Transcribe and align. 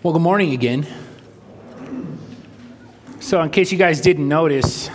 Well, 0.00 0.12
good 0.12 0.22
morning 0.22 0.52
again. 0.52 0.86
So, 3.18 3.42
in 3.42 3.50
case 3.50 3.72
you 3.72 3.78
guys 3.78 4.00
didn't 4.00 4.28
notice, 4.28 4.88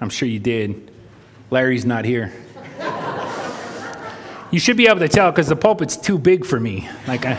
I'm 0.00 0.10
sure 0.10 0.26
you 0.26 0.40
did, 0.40 0.90
Larry's 1.52 1.86
not 1.86 2.04
here. 2.04 2.32
you 4.50 4.58
should 4.58 4.76
be 4.76 4.88
able 4.88 4.98
to 4.98 5.08
tell 5.08 5.30
because 5.30 5.46
the 5.46 5.54
pulpit's 5.54 5.96
too 5.96 6.18
big 6.18 6.44
for 6.44 6.58
me. 6.58 6.88
Like, 7.06 7.24
I, 7.24 7.34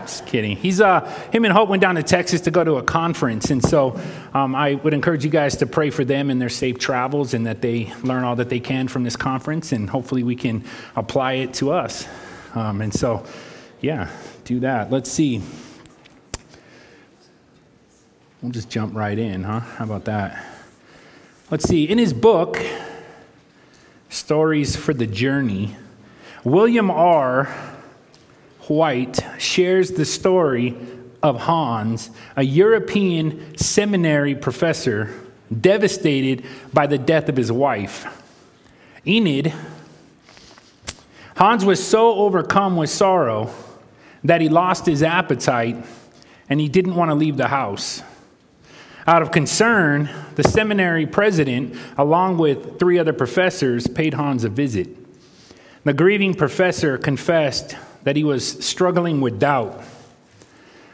just 0.00 0.24
kidding. 0.24 0.56
He's 0.56 0.80
uh, 0.80 1.02
him 1.30 1.44
and 1.44 1.52
Hope 1.52 1.68
went 1.68 1.82
down 1.82 1.96
to 1.96 2.02
Texas 2.02 2.40
to 2.40 2.50
go 2.50 2.64
to 2.64 2.76
a 2.76 2.82
conference, 2.82 3.50
and 3.50 3.62
so 3.62 4.00
um, 4.32 4.54
I 4.54 4.76
would 4.76 4.94
encourage 4.94 5.26
you 5.26 5.30
guys 5.30 5.58
to 5.58 5.66
pray 5.66 5.90
for 5.90 6.06
them 6.06 6.30
and 6.30 6.40
their 6.40 6.48
safe 6.48 6.78
travels, 6.78 7.34
and 7.34 7.46
that 7.46 7.60
they 7.60 7.92
learn 8.02 8.24
all 8.24 8.36
that 8.36 8.48
they 8.48 8.60
can 8.60 8.88
from 8.88 9.04
this 9.04 9.16
conference, 9.16 9.72
and 9.72 9.90
hopefully 9.90 10.22
we 10.22 10.36
can 10.36 10.64
apply 10.96 11.34
it 11.34 11.52
to 11.54 11.70
us. 11.70 12.08
Um, 12.54 12.80
and 12.80 12.94
so, 12.94 13.26
yeah, 13.82 14.08
do 14.46 14.60
that. 14.60 14.90
Let's 14.90 15.12
see. 15.12 15.42
We'll 18.42 18.50
just 18.50 18.68
jump 18.68 18.96
right 18.96 19.16
in, 19.16 19.44
huh? 19.44 19.60
How 19.60 19.84
about 19.84 20.06
that? 20.06 20.44
Let's 21.48 21.68
see. 21.68 21.88
In 21.88 21.98
his 21.98 22.12
book, 22.12 22.60
Stories 24.08 24.74
for 24.74 24.92
the 24.92 25.06
Journey, 25.06 25.76
William 26.42 26.90
R. 26.90 27.44
White 28.66 29.20
shares 29.38 29.92
the 29.92 30.04
story 30.04 30.76
of 31.22 31.42
Hans, 31.42 32.10
a 32.34 32.42
European 32.42 33.56
seminary 33.56 34.34
professor 34.34 35.14
devastated 35.60 36.44
by 36.72 36.88
the 36.88 36.98
death 36.98 37.28
of 37.28 37.36
his 37.36 37.52
wife. 37.52 38.06
Enid, 39.06 39.52
Hans 41.36 41.64
was 41.64 41.84
so 41.84 42.14
overcome 42.14 42.76
with 42.76 42.90
sorrow 42.90 43.54
that 44.24 44.40
he 44.40 44.48
lost 44.48 44.84
his 44.84 45.02
appetite 45.02 45.76
and 46.48 46.60
he 46.60 46.68
didn't 46.68 46.96
want 46.96 47.10
to 47.10 47.14
leave 47.14 47.36
the 47.36 47.48
house. 47.48 48.02
Out 49.06 49.20
of 49.20 49.32
concern, 49.32 50.08
the 50.36 50.44
seminary 50.44 51.06
president, 51.06 51.76
along 51.98 52.38
with 52.38 52.78
three 52.78 52.98
other 52.98 53.12
professors, 53.12 53.88
paid 53.88 54.14
Hans 54.14 54.44
a 54.44 54.48
visit. 54.48 54.88
The 55.84 55.92
grieving 55.92 56.34
professor 56.34 56.96
confessed 56.98 57.76
that 58.04 58.14
he 58.14 58.22
was 58.22 58.64
struggling 58.64 59.20
with 59.20 59.40
doubt. 59.40 59.82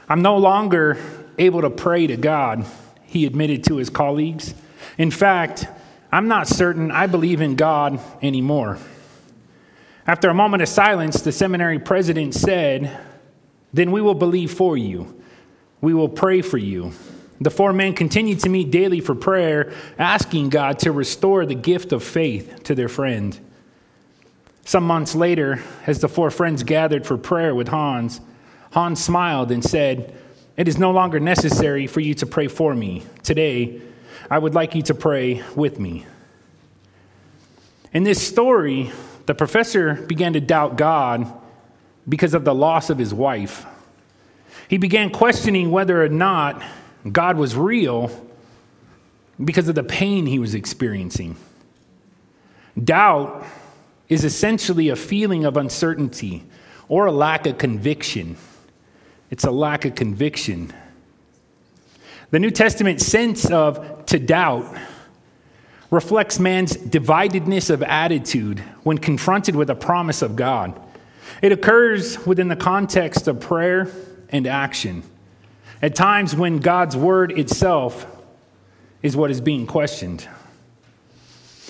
I'm 0.08 0.22
no 0.22 0.38
longer 0.38 0.96
able 1.36 1.60
to 1.60 1.70
pray 1.70 2.06
to 2.06 2.16
God, 2.16 2.64
he 3.04 3.26
admitted 3.26 3.64
to 3.64 3.76
his 3.76 3.90
colleagues. 3.90 4.54
In 4.96 5.10
fact, 5.10 5.66
I'm 6.10 6.28
not 6.28 6.48
certain 6.48 6.90
I 6.90 7.06
believe 7.06 7.42
in 7.42 7.56
God 7.56 8.00
anymore. 8.22 8.78
After 10.06 10.30
a 10.30 10.34
moment 10.34 10.62
of 10.62 10.70
silence, 10.70 11.20
the 11.20 11.32
seminary 11.32 11.78
president 11.78 12.34
said, 12.34 12.98
Then 13.74 13.92
we 13.92 14.00
will 14.00 14.14
believe 14.14 14.50
for 14.52 14.78
you. 14.78 15.22
We 15.82 15.92
will 15.92 16.08
pray 16.08 16.40
for 16.40 16.56
you. 16.56 16.92
The 17.40 17.50
four 17.50 17.72
men 17.72 17.94
continued 17.94 18.40
to 18.40 18.48
meet 18.48 18.70
daily 18.70 19.00
for 19.00 19.14
prayer, 19.14 19.72
asking 19.98 20.48
God 20.48 20.78
to 20.80 20.92
restore 20.92 21.46
the 21.46 21.54
gift 21.54 21.92
of 21.92 22.02
faith 22.02 22.64
to 22.64 22.74
their 22.74 22.88
friend. 22.88 23.38
Some 24.64 24.84
months 24.84 25.14
later, 25.14 25.62
as 25.86 26.00
the 26.00 26.08
four 26.08 26.30
friends 26.30 26.62
gathered 26.62 27.06
for 27.06 27.16
prayer 27.16 27.54
with 27.54 27.68
Hans, 27.68 28.20
Hans 28.72 29.02
smiled 29.02 29.50
and 29.50 29.64
said, 29.64 30.14
It 30.56 30.68
is 30.68 30.78
no 30.78 30.90
longer 30.90 31.20
necessary 31.20 31.86
for 31.86 32.00
you 32.00 32.14
to 32.14 32.26
pray 32.26 32.48
for 32.48 32.74
me. 32.74 33.04
Today, 33.22 33.80
I 34.30 34.38
would 34.38 34.54
like 34.54 34.74
you 34.74 34.82
to 34.82 34.94
pray 34.94 35.42
with 35.54 35.78
me. 35.78 36.06
In 37.92 38.02
this 38.02 38.20
story, 38.26 38.92
the 39.26 39.34
professor 39.34 39.94
began 39.94 40.34
to 40.34 40.40
doubt 40.40 40.76
God 40.76 41.32
because 42.06 42.34
of 42.34 42.44
the 42.44 42.54
loss 42.54 42.90
of 42.90 42.98
his 42.98 43.14
wife. 43.14 43.64
He 44.68 44.76
began 44.76 45.10
questioning 45.10 45.70
whether 45.70 46.02
or 46.02 46.08
not 46.08 46.62
God 47.10 47.36
was 47.36 47.56
real 47.56 48.10
because 49.42 49.68
of 49.68 49.74
the 49.74 49.84
pain 49.84 50.26
he 50.26 50.38
was 50.38 50.54
experiencing. 50.54 51.36
Doubt 52.82 53.44
is 54.08 54.24
essentially 54.24 54.88
a 54.88 54.96
feeling 54.96 55.44
of 55.44 55.56
uncertainty 55.56 56.44
or 56.88 57.06
a 57.06 57.12
lack 57.12 57.46
of 57.46 57.58
conviction. 57.58 58.36
It's 59.30 59.44
a 59.44 59.50
lack 59.50 59.84
of 59.84 59.94
conviction. 59.94 60.72
The 62.30 62.38
New 62.38 62.50
Testament 62.50 63.00
sense 63.00 63.50
of 63.50 64.06
to 64.06 64.18
doubt 64.18 64.76
reflects 65.90 66.38
man's 66.38 66.76
dividedness 66.76 67.70
of 67.70 67.82
attitude 67.82 68.60
when 68.82 68.98
confronted 68.98 69.56
with 69.56 69.70
a 69.70 69.74
promise 69.74 70.20
of 70.20 70.36
God. 70.36 70.78
It 71.40 71.52
occurs 71.52 72.26
within 72.26 72.48
the 72.48 72.56
context 72.56 73.28
of 73.28 73.40
prayer 73.40 73.88
and 74.30 74.46
action. 74.46 75.02
At 75.80 75.94
times 75.94 76.34
when 76.34 76.58
God's 76.58 76.96
word 76.96 77.38
itself 77.38 78.06
is 79.02 79.16
what 79.16 79.30
is 79.30 79.40
being 79.40 79.66
questioned. 79.66 80.28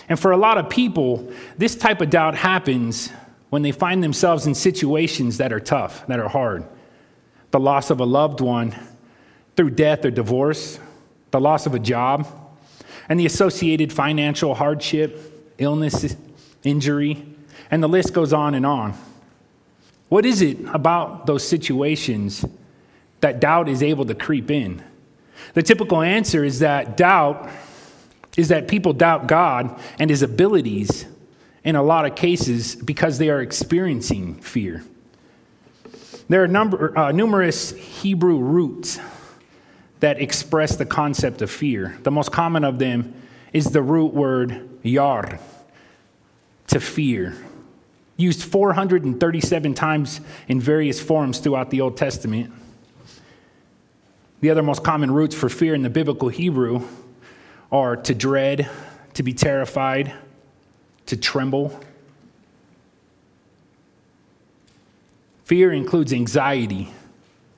And 0.09 0.19
for 0.19 0.31
a 0.31 0.37
lot 0.37 0.57
of 0.57 0.71
people, 0.71 1.31
this 1.59 1.77
type 1.77 2.01
of 2.01 2.09
doubt 2.09 2.35
happens 2.35 3.11
when 3.51 3.63
they 3.63 3.73
find 3.73 4.03
themselves 4.03 4.47
in 4.47 4.55
situations 4.55 5.39
that 5.39 5.53
are 5.53 5.61
tough, 5.61 6.07
that 6.07 6.19
are 6.19 6.29
hard. 6.29 6.65
The 7.51 7.61
loss 7.61 7.91
of 7.91 8.01
a 8.01 8.05
loved 8.05 8.41
one 8.41 8.75
through 9.57 9.71
death 9.71 10.05
or 10.05 10.11
divorce, 10.11 10.79
the 11.31 11.41
loss 11.41 11.67
of 11.67 11.75
a 11.75 11.79
job, 11.79 12.27
and 13.09 13.19
the 13.19 13.27
associated 13.27 13.93
financial 13.93 14.55
hardship, 14.55 15.53
illness, 15.59 16.17
injury, 16.63 17.25
and 17.71 17.83
the 17.83 17.89
list 17.89 18.13
goes 18.15 18.33
on 18.33 18.55
and 18.55 18.65
on. 18.65 18.95
What 20.09 20.25
is 20.25 20.41
it 20.41 20.59
about 20.73 21.27
those 21.27 21.47
situations 21.47 22.45
that 23.21 23.41
doubt 23.41 23.69
is 23.69 23.83
able 23.83 24.05
to 24.07 24.15
creep 24.15 24.51
in? 24.51 24.83
The 25.55 25.63
typical 25.63 26.03
answer 26.03 26.45
is 26.45 26.61
that 26.61 26.97
doubt 26.97 27.49
is 28.37 28.49
that 28.49 28.69
people 28.69 28.93
doubt 28.93 29.27
God 29.27 29.79
and 29.99 30.11
his 30.11 30.23
abilities 30.23 31.07
in 31.65 31.75
a 31.77 31.83
lot 31.83 32.07
of 32.07 32.15
cases 32.15 32.77
because 32.77 33.19
they 33.19 33.31
are 33.31 33.41
experiencing 33.41 34.37
fear. 34.37 34.85
There 36.29 36.43
are 36.43 36.49
number, 36.49 36.97
uh, 36.97 37.11
numerous 37.11 37.73
Hebrew 37.73 38.39
roots 38.39 39.01
that 40.01 40.21
express 40.21 40.77
the 40.77 40.87
concept 40.87 41.43
of 41.43 41.51
fear. 41.51 41.99
The 42.03 42.11
most 42.11 42.31
common 42.31 42.65
of 42.65 42.79
them 42.79 43.15
is 43.53 43.67
the 43.67 43.83
root 43.83 44.15
word 44.15 44.69
yar, 44.83 45.41
to 46.69 46.81
fear, 46.81 47.37
used 48.17 48.43
437 48.43 49.75
times 49.75 50.21
in 50.47 50.61
various 50.61 51.01
forms 51.01 51.39
throughout 51.39 51.71
the 51.71 51.81
Old 51.81 51.97
Testament. 51.97 52.53
The 54.41 54.51
other 54.51 54.63
most 54.63 54.85
common 54.85 55.11
roots 55.11 55.35
for 55.35 55.49
fear 55.49 55.75
in 55.75 55.83
the 55.83 55.91
biblical 55.91 56.29
Hebrew 56.29 56.87
are 57.73 57.97
to 57.97 58.15
dread, 58.15 58.71
to 59.15 59.23
be 59.23 59.33
terrified, 59.33 60.13
to 61.07 61.17
tremble. 61.17 61.81
Fear 65.45 65.73
includes 65.73 66.13
anxiety, 66.13 66.93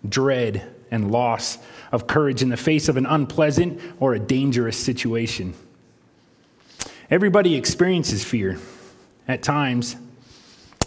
dread, 0.09 0.75
and 0.91 1.11
loss 1.11 1.59
of 1.93 2.07
courage 2.07 2.41
in 2.41 2.49
the 2.49 2.57
face 2.57 2.89
of 2.89 2.97
an 2.97 3.05
unpleasant 3.05 3.81
or 4.01 4.15
a 4.15 4.19
dangerous 4.19 4.79
situation. 4.79 5.55
Everybody 7.11 7.57
experiences 7.57 8.25
fear 8.25 8.59
at 9.29 9.43
times, 9.43 9.97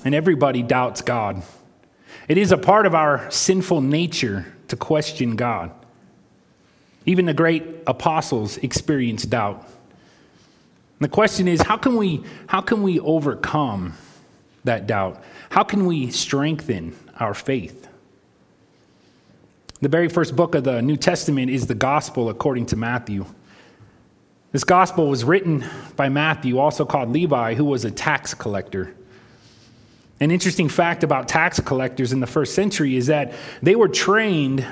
and 0.03 0.15
everybody 0.15 0.63
doubts 0.63 1.01
God. 1.01 1.43
It 2.27 2.37
is 2.37 2.51
a 2.51 2.57
part 2.57 2.85
of 2.85 2.95
our 2.95 3.29
sinful 3.29 3.81
nature 3.81 4.53
to 4.69 4.75
question 4.75 5.35
God. 5.35 5.71
Even 7.05 7.25
the 7.25 7.33
great 7.33 7.63
apostles 7.85 8.57
experienced 8.57 9.29
doubt. 9.29 9.61
And 10.99 11.09
the 11.09 11.13
question 11.13 11.47
is 11.47 11.61
how 11.61 11.77
can 11.77 11.97
we, 11.97 12.23
how 12.47 12.61
can 12.61 12.83
we 12.83 12.99
overcome 12.99 13.93
that 14.63 14.87
doubt? 14.87 15.21
How 15.49 15.63
can 15.63 15.85
we 15.85 16.11
strengthen 16.11 16.95
our 17.19 17.33
faith? 17.33 17.87
The 19.81 19.89
very 19.89 20.07
first 20.07 20.35
book 20.35 20.55
of 20.55 20.63
the 20.63 20.81
New 20.81 20.95
Testament 20.95 21.51
is 21.51 21.67
the 21.67 21.75
Gospel 21.75 22.29
according 22.29 22.67
to 22.67 22.77
Matthew. 22.77 23.25
This 24.53 24.63
gospel 24.63 25.09
was 25.09 25.23
written 25.23 25.65
by 25.95 26.09
Matthew, 26.09 26.59
also 26.59 26.85
called 26.85 27.09
Levi, 27.09 27.55
who 27.55 27.65
was 27.65 27.85
a 27.85 27.91
tax 27.91 28.35
collector. 28.35 28.93
An 30.19 30.31
interesting 30.31 30.69
fact 30.69 31.03
about 31.03 31.27
tax 31.27 31.59
collectors 31.59 32.13
in 32.13 32.19
the 32.19 32.27
first 32.27 32.53
century 32.53 32.95
is 32.95 33.07
that 33.07 33.33
they 33.61 33.75
were 33.75 33.87
trained 33.87 34.65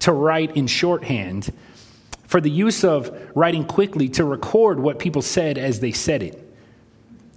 to 0.00 0.12
write 0.12 0.56
in 0.56 0.66
shorthand, 0.66 1.52
for 2.26 2.40
the 2.40 2.50
use 2.50 2.84
of 2.84 3.30
writing 3.34 3.64
quickly 3.64 4.08
to 4.10 4.24
record 4.24 4.78
what 4.80 4.98
people 4.98 5.22
said 5.22 5.58
as 5.58 5.80
they 5.80 5.92
said 5.92 6.22
it. 6.22 6.46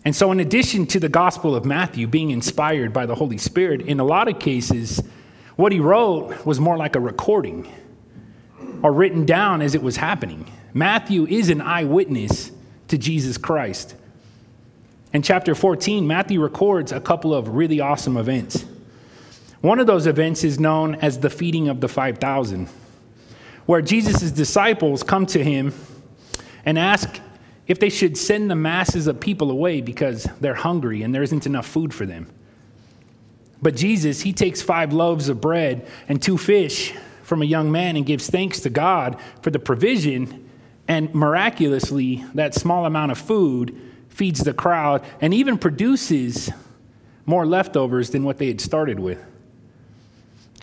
And 0.05 0.15
so, 0.15 0.31
in 0.31 0.39
addition 0.39 0.85
to 0.87 0.99
the 0.99 1.09
Gospel 1.09 1.55
of 1.55 1.65
Matthew 1.65 2.07
being 2.07 2.31
inspired 2.31 2.91
by 2.91 3.05
the 3.05 3.15
Holy 3.15 3.37
Spirit, 3.37 3.81
in 3.81 3.99
a 3.99 4.03
lot 4.03 4.27
of 4.27 4.39
cases, 4.39 5.01
what 5.55 5.71
he 5.71 5.79
wrote 5.79 6.45
was 6.45 6.59
more 6.59 6.77
like 6.77 6.95
a 6.95 6.99
recording 6.99 7.71
or 8.81 8.91
written 8.91 9.25
down 9.25 9.61
as 9.61 9.75
it 9.75 9.81
was 9.81 9.97
happening. 9.97 10.51
Matthew 10.73 11.25
is 11.27 11.49
an 11.49 11.61
eyewitness 11.61 12.51
to 12.89 12.97
Jesus 12.97 13.37
Christ. 13.37 13.95
In 15.13 15.21
chapter 15.21 15.55
14, 15.55 16.05
Matthew 16.05 16.41
records 16.41 16.91
a 16.91 16.99
couple 16.99 17.33
of 17.33 17.49
really 17.49 17.79
awesome 17.79 18.17
events. 18.17 18.65
One 19.63 19.79
of 19.79 19.87
those 19.87 20.07
events 20.07 20.43
is 20.43 20.59
known 20.59 20.95
as 20.95 21.19
the 21.19 21.29
feeding 21.29 21.69
of 21.69 21.79
the 21.79 21.87
5,000, 21.87 22.67
where 23.65 23.81
Jesus' 23.81 24.29
disciples 24.29 25.03
come 25.03 25.25
to 25.27 25.41
him 25.41 25.73
and 26.65 26.77
ask 26.77 27.21
if 27.65 27.79
they 27.79 27.87
should 27.87 28.17
send 28.17 28.51
the 28.51 28.57
masses 28.57 29.07
of 29.07 29.21
people 29.21 29.49
away 29.49 29.79
because 29.79 30.27
they're 30.41 30.53
hungry 30.53 31.01
and 31.01 31.15
there 31.15 31.23
isn't 31.23 31.45
enough 31.45 31.65
food 31.65 31.93
for 31.93 32.05
them. 32.05 32.29
But 33.61 33.77
Jesus, 33.77 34.23
he 34.23 34.33
takes 34.33 34.61
five 34.61 34.91
loaves 34.91 35.29
of 35.29 35.39
bread 35.39 35.87
and 36.09 36.21
two 36.21 36.37
fish 36.37 36.93
from 37.21 37.41
a 37.41 37.45
young 37.45 37.71
man 37.71 37.95
and 37.95 38.05
gives 38.05 38.29
thanks 38.29 38.59
to 38.59 38.69
God 38.69 39.17
for 39.41 39.49
the 39.49 39.59
provision. 39.59 40.49
And 40.89 41.15
miraculously, 41.15 42.25
that 42.33 42.53
small 42.53 42.85
amount 42.85 43.13
of 43.13 43.17
food 43.17 43.79
feeds 44.09 44.41
the 44.41 44.53
crowd 44.53 45.05
and 45.21 45.33
even 45.33 45.57
produces 45.57 46.51
more 47.25 47.45
leftovers 47.45 48.09
than 48.09 48.25
what 48.25 48.39
they 48.39 48.49
had 48.49 48.59
started 48.59 48.99
with. 48.99 49.25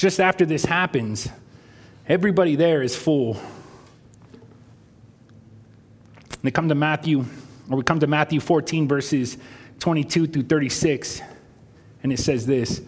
Just 0.00 0.19
after 0.19 0.47
this 0.47 0.64
happens, 0.64 1.29
everybody 2.08 2.56
there 2.56 2.81
is 2.81 2.97
full. 2.97 3.38
They 6.43 6.50
come 6.50 6.70
to 6.70 6.75
Matthew, 6.75 7.26
or 7.69 7.76
we 7.76 7.82
come 7.82 8.00
to 8.00 8.06
Matthew 8.06 8.41
14, 8.41 8.88
verses 8.88 9.37
22 9.79 10.26
through 10.29 10.44
36, 10.44 11.20
and 12.02 12.14
it 12.14 12.19
says 12.19 12.47
this 12.47 12.81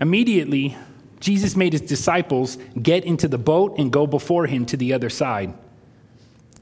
Immediately, 0.00 0.76
Jesus 1.18 1.56
made 1.56 1.72
his 1.72 1.82
disciples 1.82 2.56
get 2.80 3.02
into 3.02 3.26
the 3.26 3.36
boat 3.36 3.80
and 3.80 3.90
go 3.90 4.06
before 4.06 4.46
him 4.46 4.64
to 4.66 4.76
the 4.76 4.92
other 4.92 5.10
side. 5.10 5.52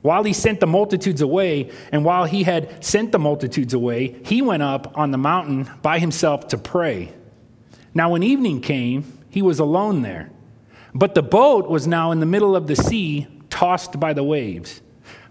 While 0.01 0.25
he 0.25 0.33
sent 0.33 0.61
the 0.61 0.67
multitudes 0.67 1.21
away, 1.21 1.71
and 1.93 2.03
while 2.03 2.25
he 2.25 2.45
had 2.45 2.83
sent 2.83 3.13
the 3.13 3.19
multitudes 3.19 3.75
away, 3.75 4.17
he 4.25 4.41
went 4.41 4.63
up 4.63 4.97
on 4.97 5.11
the 5.11 5.19
mountain 5.19 5.69
by 5.83 5.99
himself 5.99 6.49
to 6.49 6.57
pray. 6.57 7.13
Now, 7.97 8.11
when 8.11 8.23
evening 8.23 8.61
came, 8.61 9.23
he 9.31 9.41
was 9.41 9.59
alone 9.59 10.03
there. 10.03 10.29
But 10.95 11.15
the 11.15 11.23
boat 11.23 11.71
was 11.71 11.87
now 11.87 12.11
in 12.11 12.21
the 12.21 12.27
middle 12.27 12.55
of 12.55 12.67
the 12.67 12.77
sea, 12.77 13.27
tossed 13.49 13.99
by 13.99 14.13
the 14.13 14.23
waves, 14.23 14.83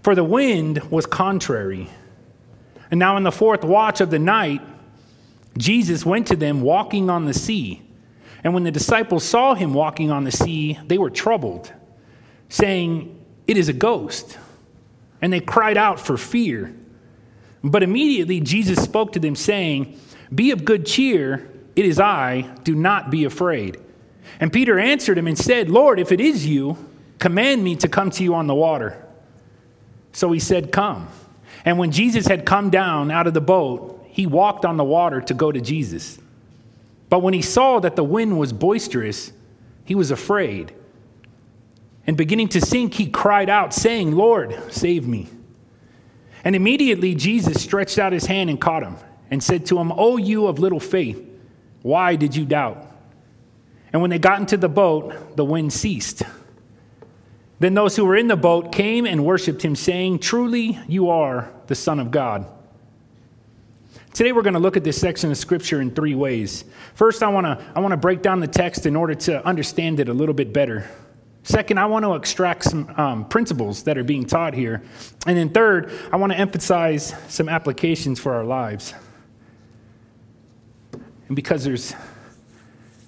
for 0.01 0.15
the 0.15 0.23
wind 0.23 0.81
was 0.89 1.06
contrary. 1.06 1.91
And 2.89 3.00
now, 3.00 3.17
in 3.17 3.23
the 3.23 3.31
fourth 3.31 3.63
watch 3.63 4.01
of 4.01 4.09
the 4.09 4.17
night, 4.17 4.63
Jesus 5.59 6.07
went 6.07 6.25
to 6.25 6.35
them 6.35 6.62
walking 6.62 7.07
on 7.07 7.25
the 7.25 7.35
sea. 7.35 7.83
And 8.44 8.56
when 8.56 8.63
the 8.63 8.71
disciples 8.71 9.23
saw 9.23 9.53
him 9.53 9.75
walking 9.75 10.09
on 10.09 10.23
the 10.23 10.31
sea, 10.31 10.79
they 10.88 10.97
were 10.97 11.12
troubled, 11.12 11.71
saying, 12.50 13.23
It 13.45 13.57
is 13.57 13.69
a 13.69 13.73
ghost. 13.73 14.39
And 15.21 15.31
they 15.31 15.39
cried 15.39 15.77
out 15.77 16.00
for 16.00 16.17
fear. 16.17 16.75
But 17.63 17.83
immediately 17.83 18.39
Jesus 18.39 18.83
spoke 18.83 19.12
to 19.12 19.19
them, 19.19 19.35
saying, 19.35 20.00
Be 20.33 20.50
of 20.50 20.65
good 20.65 20.88
cheer, 20.88 21.51
it 21.75 21.86
is 21.86 22.00
I, 22.00 22.42
do 22.63 22.75
not 22.75 23.10
be 23.10 23.25
afraid. 23.25 23.77
And 24.39 24.51
Peter 24.51 24.80
answered 24.80 25.18
him 25.18 25.27
and 25.27 25.38
said, 25.38 25.69
Lord, 25.69 26.00
if 26.00 26.12
it 26.12 26.19
is 26.19 26.45
you, 26.45 26.77
command 27.19 27.63
me 27.63 27.75
to 27.77 27.88
come 27.88 28.10
to 28.12 28.24
you 28.24 28.33
on 28.33 28.48
the 28.48 28.56
water. 28.56 29.04
So 30.12 30.31
he 30.31 30.39
said, 30.39 30.72
Come. 30.72 31.07
And 31.63 31.77
when 31.77 31.92
Jesus 31.92 32.27
had 32.27 32.45
come 32.45 32.69
down 32.69 33.12
out 33.12 33.27
of 33.27 33.33
the 33.33 33.42
boat, 33.42 34.06
he 34.07 34.27
walked 34.27 34.66
on 34.66 34.77
the 34.77 34.83
water 34.83 35.19
to 35.22 35.33
go 35.33 35.51
to 35.51 35.60
Jesus. 35.60 36.19
But 37.10 37.19
when 37.19 37.33
he 37.33 37.42
saw 37.42 37.80
that 37.80 37.95
the 37.95 38.04
wind 38.04 38.38
was 38.38 38.54
boisterous, 38.54 39.33
he 39.83 39.95
was 39.95 40.12
afraid. 40.12 40.74
And 42.07 42.16
beginning 42.16 42.50
to 42.50 42.62
sink, 42.62 42.94
he 42.94 43.07
cried 43.07 43.50
out, 43.50 43.74
saying, 43.74 44.12
Lord, 44.12 44.57
save 44.72 45.07
me. 45.07 45.30
And 46.44 46.56
immediately 46.56 47.16
Jesus 47.16 47.62
stretched 47.62 47.98
out 47.98 48.13
his 48.13 48.27
hand 48.27 48.50
and 48.50 48.62
caught 48.62 48.83
him 48.83 48.98
and 49.31 49.44
said 49.44 49.66
to 49.68 49.80
him, 49.80 49.92
O 49.92 50.18
you 50.18 50.45
of 50.45 50.60
little 50.60 50.80
faith, 50.80 51.35
why 51.86 52.16
did 52.16 52.36
you 52.36 52.46
doubt? 52.46 52.84
And 53.94 54.02
when 54.02 54.10
they 54.10 54.18
got 54.18 54.40
into 54.40 54.58
the 54.58 54.68
boat, 54.68 55.36
the 55.36 55.46
wind 55.46 55.72
ceased. 55.72 56.24
Then 57.60 57.76
those 57.76 57.96
who 57.96 58.06
were 58.06 58.16
in 58.16 58.28
the 58.28 58.36
boat 58.36 58.72
came 58.72 59.06
and 59.06 59.24
worshiped 59.24 59.62
him, 59.62 59.76
saying, 59.76 60.18
Truly, 60.18 60.80
you 60.88 61.12
are 61.12 61.54
the 61.68 61.76
Son 61.76 62.00
of 62.00 62.10
God. 62.10 62.48
Today 64.16 64.32
we're 64.32 64.42
going 64.42 64.56
to 64.56 64.60
look 64.60 64.78
at 64.78 64.84
this 64.84 65.00
section 65.00 65.30
of 65.30 65.38
scripture 65.38 65.80
in 65.80 65.92
three 65.92 66.16
ways. 66.16 66.66
First, 66.96 67.22
I 67.22 67.28
want 67.28 67.46
to 67.46 67.64
I 67.76 67.82
want 67.82 67.92
to 67.92 67.98
break 67.98 68.24
down 68.24 68.40
the 68.40 68.48
text 68.48 68.88
in 68.88 68.96
order 68.96 69.14
to 69.14 69.46
understand 69.46 70.00
it 70.00 70.10
a 70.10 70.14
little 70.14 70.34
bit 70.34 70.52
better. 70.52 70.90
Second, 71.44 71.78
I 71.78 71.86
want 71.86 72.04
to 72.04 72.16
extract 72.16 72.64
some 72.64 72.92
um, 72.98 73.26
principles 73.26 73.84
that 73.84 73.96
are 73.96 74.04
being 74.04 74.26
taught 74.26 74.56
here. 74.56 74.82
And 75.28 75.38
then 75.38 75.50
third, 75.50 75.92
I 76.12 76.16
want 76.16 76.32
to 76.32 76.40
emphasize 76.40 77.14
some 77.28 77.48
applications 77.48 78.20
for 78.20 78.34
our 78.34 78.44
lives. 78.44 78.96
And 81.27 81.36
because 81.36 81.63
there's 81.63 81.94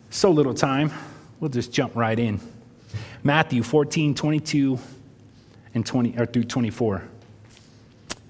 so 0.10 0.32
little 0.32 0.54
time, 0.54 0.92
we'll 1.40 1.50
just 1.50 1.72
jump 1.72 1.96
right 1.96 2.18
in. 2.18 2.40
Matthew 3.24 3.64
14, 3.64 4.16
22 4.16 4.80
and 5.74 5.86
20 5.86 6.18
or 6.18 6.26
through 6.26 6.46
24. 6.46 7.04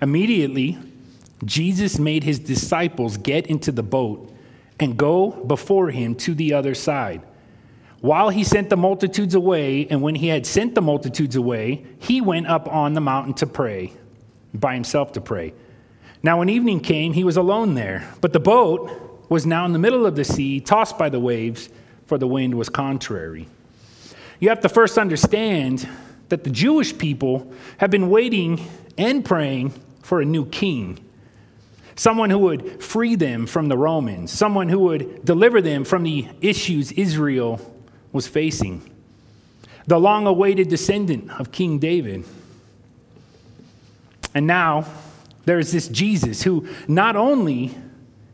Immediately, 0.02 0.78
Jesus 1.46 2.00
made 2.00 2.24
his 2.24 2.40
disciples 2.40 3.18
get 3.18 3.48
into 3.48 3.72
the 3.72 3.84
boat 3.84 4.34
and 4.80 4.98
go 4.98 5.32
before 5.32 5.90
him 5.90 6.16
to 6.16 6.34
the 6.34 6.54
other 6.54 6.76
side. 6.76 7.22
While 8.02 8.30
he 8.30 8.44
sent 8.44 8.70
the 8.70 8.78
multitudes 8.78 9.34
away, 9.34 9.88
and 9.88 10.02
when 10.02 10.16
he 10.16 10.28
had 10.28 10.46
sent 10.46 10.76
the 10.76 10.82
multitudes 10.82 11.36
away, 11.36 11.86
he 12.00 12.22
went 12.22 12.48
up 12.48 12.68
on 12.68 12.94
the 12.94 13.02
mountain 13.02 13.34
to 13.36 13.48
pray, 13.48 13.94
by 14.54 14.76
himself 14.76 15.14
to 15.14 15.22
pray. 15.22 15.54
Now, 16.22 16.40
when 16.40 16.50
evening 16.50 16.80
came, 16.80 17.14
he 17.14 17.24
was 17.24 17.38
alone 17.38 17.74
there, 17.74 18.12
but 18.22 18.34
the 18.34 18.40
boat 18.40 19.07
was 19.30 19.46
now 19.46 19.66
in 19.66 19.74
the 19.74 19.80
middle 19.80 20.06
of 20.06 20.16
the 20.16 20.24
sea, 20.24 20.60
tossed 20.60 20.98
by 20.98 21.10
the 21.10 21.20
waves, 21.20 21.70
for 22.06 22.18
the 22.18 22.28
wind 22.28 22.56
was 22.56 22.70
contrary. 22.70 23.48
You 24.40 24.50
have 24.50 24.62
to 24.62 24.70
first 24.70 24.98
understand 24.98 25.88
that 26.30 26.44
the 26.44 26.50
Jewish 26.50 26.98
people 26.98 27.52
have 27.78 27.92
been 27.92 28.10
waiting 28.10 28.66
and 28.98 29.24
praying 29.26 29.74
for 30.02 30.22
a 30.22 30.26
new 30.26 30.46
king 30.46 31.00
someone 31.98 32.30
who 32.30 32.38
would 32.38 32.82
free 32.82 33.16
them 33.16 33.46
from 33.48 33.68
the 33.68 33.78
Romans, 33.78 34.32
someone 34.32 34.70
who 34.70 34.80
would 34.80 35.26
deliver 35.26 35.62
them 35.62 35.84
from 35.84 36.04
the 36.04 36.28
issues 36.42 36.92
Israel 36.94 37.60
was 38.14 38.28
facing, 38.28 38.90
the 39.88 40.00
long 40.00 40.28
awaited 40.28 40.70
descendant 40.70 41.30
of 41.40 41.52
King 41.52 41.80
David. 41.80 42.24
And 44.34 44.46
now 44.46 44.86
there's 45.46 45.72
this 45.72 45.88
Jesus 45.88 46.44
who 46.44 46.68
not 46.88 47.16
only 47.16 47.76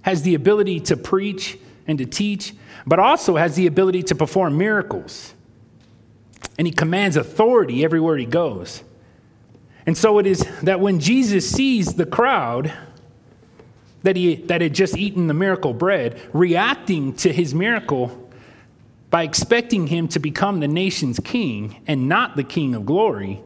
has 0.03 0.21
the 0.21 0.35
ability 0.35 0.79
to 0.81 0.95
preach 0.95 1.57
and 1.88 1.97
to 1.97 2.05
teach, 2.05 2.53
but 2.85 3.00
also 3.00 3.35
has 3.35 3.55
the 3.55 3.67
ability 3.67 4.03
to 4.03 4.15
perform 4.15 4.57
miracles. 4.57 5.33
And 6.57 6.67
he 6.67 6.74
commands 6.74 7.17
authority 7.17 7.83
everywhere 7.83 8.17
he 8.17 8.25
goes. 8.25 8.83
And 9.86 9.98
so 9.98 10.19
it 10.19 10.27
is 10.27 10.45
that 10.62 10.79
when 10.79 11.00
Jesus 11.00 11.50
sees 11.50 11.95
the 11.95 12.05
crowd, 12.05 12.72
that, 14.03 14.15
he, 14.15 14.36
that 14.36 14.62
had 14.62 14.74
just 14.74 14.98
eaten 14.98 15.27
the 15.27 15.33
miracle 15.33 15.74
bread, 15.74 16.22
reacting 16.33 17.13
to 17.15 17.33
his 17.33 17.55
miracle 17.55 18.29
by 19.10 19.24
expecting 19.24 19.88
him 19.88 20.07
to 20.10 20.19
become 20.19 20.60
the 20.60 20.67
nation's 20.67 21.19
king 21.19 21.81
and 21.88 22.07
not 22.07 22.36
the 22.36 22.43
king 22.43 22.75
of 22.75 22.86
glory. 22.86 23.41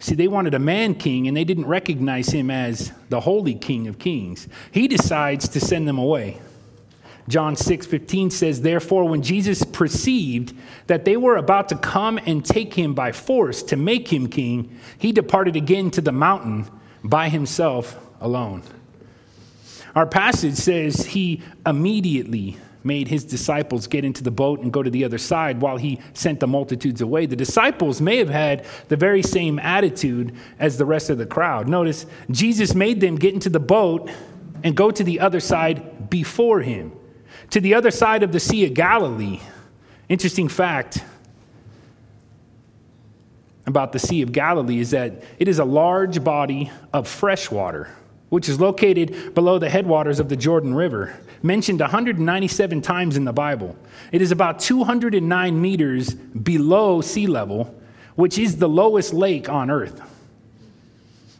See, 0.00 0.14
they 0.14 0.28
wanted 0.28 0.54
a 0.54 0.58
man 0.58 0.94
king 0.94 1.28
and 1.28 1.36
they 1.36 1.44
didn't 1.44 1.66
recognize 1.66 2.30
him 2.30 2.50
as 2.50 2.90
the 3.10 3.20
holy 3.20 3.54
king 3.54 3.86
of 3.86 3.98
kings. 3.98 4.48
He 4.72 4.88
decides 4.88 5.46
to 5.50 5.60
send 5.60 5.86
them 5.86 5.98
away. 5.98 6.40
John 7.28 7.54
6 7.54 7.86
15 7.86 8.30
says, 8.30 8.62
Therefore, 8.62 9.06
when 9.06 9.22
Jesus 9.22 9.62
perceived 9.62 10.54
that 10.86 11.04
they 11.04 11.18
were 11.18 11.36
about 11.36 11.68
to 11.68 11.76
come 11.76 12.18
and 12.24 12.44
take 12.44 12.74
him 12.74 12.94
by 12.94 13.12
force 13.12 13.62
to 13.64 13.76
make 13.76 14.10
him 14.10 14.26
king, 14.26 14.76
he 14.98 15.12
departed 15.12 15.54
again 15.54 15.90
to 15.92 16.00
the 16.00 16.12
mountain 16.12 16.66
by 17.04 17.28
himself 17.28 17.96
alone. 18.20 18.62
Our 19.94 20.06
passage 20.06 20.54
says 20.54 21.06
he 21.06 21.42
immediately 21.66 22.56
made 22.82 23.08
his 23.08 23.24
disciples 23.24 23.86
get 23.86 24.04
into 24.04 24.22
the 24.22 24.30
boat 24.30 24.60
and 24.60 24.72
go 24.72 24.82
to 24.82 24.90
the 24.90 25.04
other 25.04 25.18
side 25.18 25.60
while 25.60 25.76
he 25.76 26.00
sent 26.14 26.40
the 26.40 26.46
multitudes 26.46 27.00
away. 27.00 27.26
The 27.26 27.36
disciples 27.36 28.00
may 28.00 28.16
have 28.16 28.30
had 28.30 28.64
the 28.88 28.96
very 28.96 29.22
same 29.22 29.58
attitude 29.58 30.34
as 30.58 30.78
the 30.78 30.84
rest 30.84 31.10
of 31.10 31.18
the 31.18 31.26
crowd. 31.26 31.68
Notice, 31.68 32.06
Jesus 32.30 32.74
made 32.74 33.00
them 33.00 33.16
get 33.16 33.34
into 33.34 33.50
the 33.50 33.60
boat 33.60 34.10
and 34.62 34.76
go 34.76 34.90
to 34.90 35.04
the 35.04 35.20
other 35.20 35.40
side 35.40 36.10
before 36.10 36.60
him, 36.60 36.92
to 37.50 37.60
the 37.60 37.74
other 37.74 37.90
side 37.90 38.22
of 38.22 38.32
the 38.32 38.40
Sea 38.40 38.64
of 38.66 38.74
Galilee. 38.74 39.40
Interesting 40.08 40.48
fact 40.48 41.04
about 43.66 43.92
the 43.92 43.98
Sea 43.98 44.22
of 44.22 44.32
Galilee 44.32 44.80
is 44.80 44.90
that 44.90 45.22
it 45.38 45.48
is 45.48 45.58
a 45.58 45.64
large 45.64 46.24
body 46.24 46.70
of 46.92 47.06
fresh 47.06 47.50
water 47.50 47.90
which 48.30 48.48
is 48.48 48.58
located 48.58 49.34
below 49.34 49.58
the 49.58 49.68
headwaters 49.68 50.18
of 50.18 50.28
the 50.28 50.36
Jordan 50.36 50.74
River, 50.74 51.18
mentioned 51.42 51.80
197 51.80 52.80
times 52.80 53.16
in 53.16 53.24
the 53.24 53.32
Bible. 53.32 53.76
It 54.12 54.22
is 54.22 54.32
about 54.32 54.60
209 54.60 55.60
meters 55.60 56.14
below 56.14 57.00
sea 57.00 57.26
level, 57.26 57.74
which 58.14 58.38
is 58.38 58.56
the 58.56 58.68
lowest 58.68 59.12
lake 59.12 59.48
on 59.48 59.70
earth. 59.70 60.00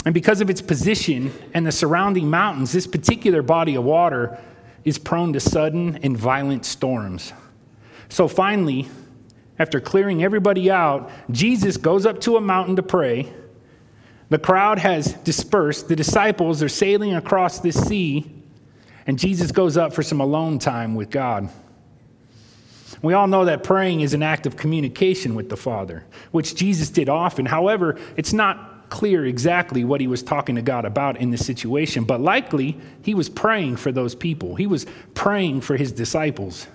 And 0.04 0.14
because 0.14 0.40
of 0.40 0.50
its 0.50 0.62
position 0.62 1.32
and 1.54 1.66
the 1.66 1.72
surrounding 1.72 2.28
mountains, 2.28 2.72
this 2.72 2.86
particular 2.86 3.42
body 3.42 3.74
of 3.76 3.84
water 3.84 4.38
is 4.84 4.98
prone 4.98 5.32
to 5.34 5.40
sudden 5.40 5.98
and 6.02 6.16
violent 6.16 6.64
storms. 6.64 7.32
So 8.08 8.26
finally, 8.26 8.88
after 9.58 9.78
clearing 9.78 10.24
everybody 10.24 10.70
out, 10.70 11.10
Jesus 11.30 11.76
goes 11.76 12.06
up 12.06 12.20
to 12.22 12.36
a 12.36 12.40
mountain 12.40 12.76
to 12.76 12.82
pray. 12.82 13.30
The 14.30 14.38
crowd 14.38 14.78
has 14.78 15.12
dispersed. 15.12 15.88
The 15.88 15.96
disciples 15.96 16.62
are 16.62 16.68
sailing 16.68 17.14
across 17.14 17.60
the 17.60 17.72
sea, 17.72 18.30
and 19.06 19.18
Jesus 19.18 19.52
goes 19.52 19.76
up 19.76 19.92
for 19.92 20.02
some 20.02 20.20
alone 20.20 20.58
time 20.58 20.94
with 20.94 21.10
God. 21.10 21.50
We 23.02 23.12
all 23.12 23.26
know 23.26 23.44
that 23.46 23.64
praying 23.64 24.02
is 24.02 24.14
an 24.14 24.22
act 24.22 24.46
of 24.46 24.56
communication 24.56 25.34
with 25.34 25.48
the 25.48 25.56
Father, 25.56 26.04
which 26.30 26.54
Jesus 26.54 26.90
did 26.90 27.08
often. 27.08 27.46
However, 27.46 27.98
it's 28.16 28.32
not 28.32 28.88
clear 28.90 29.24
exactly 29.24 29.84
what 29.84 30.00
he 30.00 30.06
was 30.06 30.22
talking 30.22 30.56
to 30.56 30.62
God 30.62 30.84
about 30.84 31.16
in 31.16 31.30
this 31.30 31.46
situation, 31.46 32.04
but 32.04 32.20
likely 32.20 32.78
he 33.02 33.14
was 33.14 33.28
praying 33.28 33.76
for 33.76 33.90
those 33.90 34.14
people. 34.14 34.56
He 34.56 34.66
was 34.66 34.86
praying 35.14 35.62
for 35.62 35.76
his 35.76 35.92
disciples. 35.92 36.66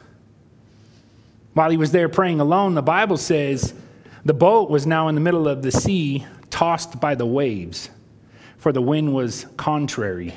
While 1.53 1.69
he 1.69 1.77
was 1.77 1.91
there 1.91 2.09
praying 2.09 2.39
alone, 2.39 2.73
the 2.73 2.81
Bible 2.81 3.17
says 3.17 3.73
the 4.25 4.33
boat 4.33 4.69
was 4.69 4.87
now 4.87 5.07
in 5.07 5.15
the 5.15 5.21
middle 5.21 5.47
of 5.47 5.61
the 5.61 5.71
sea, 5.71 6.25
tossed 6.55 7.01
by 7.01 7.15
the 7.15 7.25
waves, 7.25 7.89
for 8.57 8.71
the 8.71 8.81
wind 8.81 9.13
was 9.13 9.45
contrary. 9.57 10.33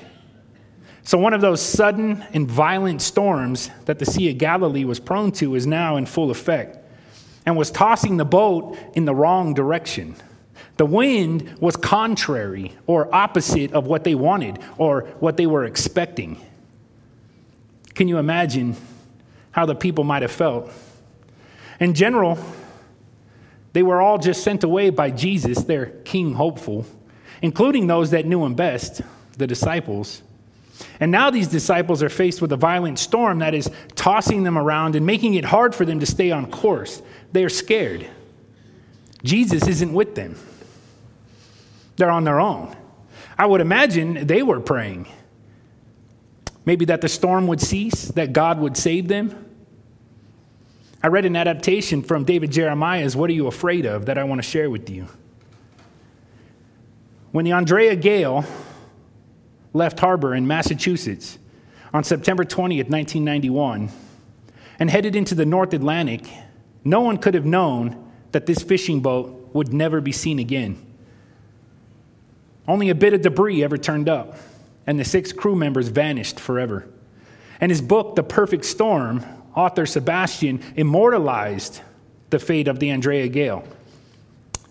So, 1.04 1.16
one 1.16 1.32
of 1.32 1.40
those 1.40 1.62
sudden 1.62 2.26
and 2.32 2.50
violent 2.50 3.02
storms 3.02 3.70
that 3.84 4.00
the 4.00 4.04
Sea 4.04 4.30
of 4.30 4.38
Galilee 4.38 4.84
was 4.84 4.98
prone 4.98 5.30
to 5.32 5.54
is 5.54 5.64
now 5.64 5.96
in 5.96 6.06
full 6.06 6.32
effect 6.32 6.76
and 7.46 7.56
was 7.56 7.70
tossing 7.70 8.16
the 8.16 8.24
boat 8.24 8.76
in 8.94 9.04
the 9.04 9.14
wrong 9.14 9.54
direction. 9.54 10.16
The 10.76 10.86
wind 10.86 11.54
was 11.60 11.76
contrary 11.76 12.72
or 12.88 13.14
opposite 13.14 13.72
of 13.72 13.86
what 13.86 14.02
they 14.02 14.16
wanted 14.16 14.58
or 14.76 15.02
what 15.20 15.36
they 15.36 15.46
were 15.46 15.66
expecting. 15.66 16.44
Can 17.94 18.08
you 18.08 18.18
imagine 18.18 18.74
how 19.52 19.66
the 19.66 19.76
people 19.76 20.02
might 20.02 20.22
have 20.22 20.32
felt? 20.32 20.68
In 21.78 21.94
general, 21.94 22.36
they 23.72 23.82
were 23.82 24.00
all 24.00 24.18
just 24.18 24.42
sent 24.42 24.64
away 24.64 24.90
by 24.90 25.10
Jesus, 25.10 25.64
their 25.64 25.86
king 25.86 26.34
hopeful, 26.34 26.86
including 27.42 27.86
those 27.86 28.10
that 28.10 28.26
knew 28.26 28.44
him 28.44 28.54
best, 28.54 29.02
the 29.36 29.46
disciples. 29.46 30.22
And 31.00 31.10
now 31.10 31.30
these 31.30 31.48
disciples 31.48 32.02
are 32.02 32.08
faced 32.08 32.40
with 32.40 32.52
a 32.52 32.56
violent 32.56 32.98
storm 32.98 33.40
that 33.40 33.54
is 33.54 33.70
tossing 33.94 34.42
them 34.42 34.56
around 34.56 34.96
and 34.96 35.04
making 35.04 35.34
it 35.34 35.44
hard 35.44 35.74
for 35.74 35.84
them 35.84 36.00
to 36.00 36.06
stay 36.06 36.30
on 36.30 36.50
course. 36.50 37.02
They 37.32 37.44
are 37.44 37.48
scared. 37.48 38.06
Jesus 39.22 39.66
isn't 39.66 39.92
with 39.92 40.14
them, 40.14 40.36
they're 41.96 42.10
on 42.10 42.24
their 42.24 42.40
own. 42.40 42.76
I 43.36 43.46
would 43.46 43.60
imagine 43.60 44.26
they 44.26 44.42
were 44.42 44.60
praying. 44.60 45.08
Maybe 46.64 46.84
that 46.86 47.00
the 47.00 47.08
storm 47.08 47.46
would 47.46 47.60
cease, 47.60 48.08
that 48.08 48.32
God 48.32 48.58
would 48.60 48.76
save 48.76 49.08
them. 49.08 49.47
I 51.00 51.06
read 51.06 51.24
an 51.24 51.36
adaptation 51.36 52.02
from 52.02 52.24
David 52.24 52.50
Jeremiah's 52.50 53.14
What 53.14 53.30
Are 53.30 53.32
You 53.32 53.46
Afraid 53.46 53.86
of 53.86 54.06
that 54.06 54.18
I 54.18 54.24
want 54.24 54.42
to 54.42 54.48
share 54.48 54.68
with 54.68 54.90
you. 54.90 55.06
When 57.30 57.44
the 57.44 57.52
Andrea 57.52 57.94
Gail 57.94 58.44
left 59.72 60.00
harbor 60.00 60.34
in 60.34 60.48
Massachusetts 60.48 61.38
on 61.94 62.02
September 62.02 62.44
20th, 62.44 62.90
1991, 62.90 63.90
and 64.80 64.90
headed 64.90 65.14
into 65.14 65.36
the 65.36 65.46
North 65.46 65.72
Atlantic, 65.72 66.28
no 66.84 67.00
one 67.00 67.16
could 67.16 67.34
have 67.34 67.44
known 67.44 68.10
that 68.32 68.46
this 68.46 68.62
fishing 68.62 69.00
boat 69.00 69.50
would 69.52 69.72
never 69.72 70.00
be 70.00 70.12
seen 70.12 70.40
again. 70.40 70.84
Only 72.66 72.88
a 72.90 72.94
bit 72.94 73.14
of 73.14 73.22
debris 73.22 73.62
ever 73.62 73.78
turned 73.78 74.08
up, 74.08 74.36
and 74.84 74.98
the 74.98 75.04
six 75.04 75.32
crew 75.32 75.54
members 75.54 75.88
vanished 75.88 76.40
forever. 76.40 76.88
And 77.60 77.70
his 77.70 77.80
book, 77.80 78.16
The 78.16 78.24
Perfect 78.24 78.64
Storm, 78.64 79.24
author 79.54 79.86
Sebastian 79.86 80.62
immortalized 80.76 81.80
the 82.30 82.38
fate 82.38 82.68
of 82.68 82.78
the 82.78 82.90
Andrea 82.90 83.28
Gail. 83.28 83.64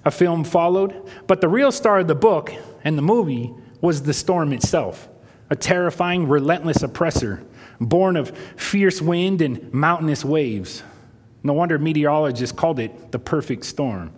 A 0.05 0.12
film 0.12 0.43
followed, 0.43 1.10
but 1.27 1.41
the 1.41 1.50
real 1.50 1.72
star 1.72 2.00
of 2.00 2.07
the 2.07 2.15
book 2.15 2.53
and 2.84 2.98
the 2.98 3.01
movie 3.01 3.53
was 3.81 4.03
the 4.03 4.13
storm 4.13 4.53
itself, 4.53 5.10
a 5.50 5.55
terrifying, 5.55 6.27
relentless 6.27 6.81
oppressor, 6.81 7.43
born 7.79 8.15
of 8.15 8.36
fierce 8.55 9.01
wind 9.01 9.41
and 9.41 9.74
mountainous 9.74 10.24
waves. 10.24 10.84
No 11.43 11.53
wonder 11.53 11.77
meteorologists 11.77 12.55
called 12.55 12.79
it 12.79 13.12
the 13.12 13.19
perfect 13.19 13.65
storm. 13.65 14.12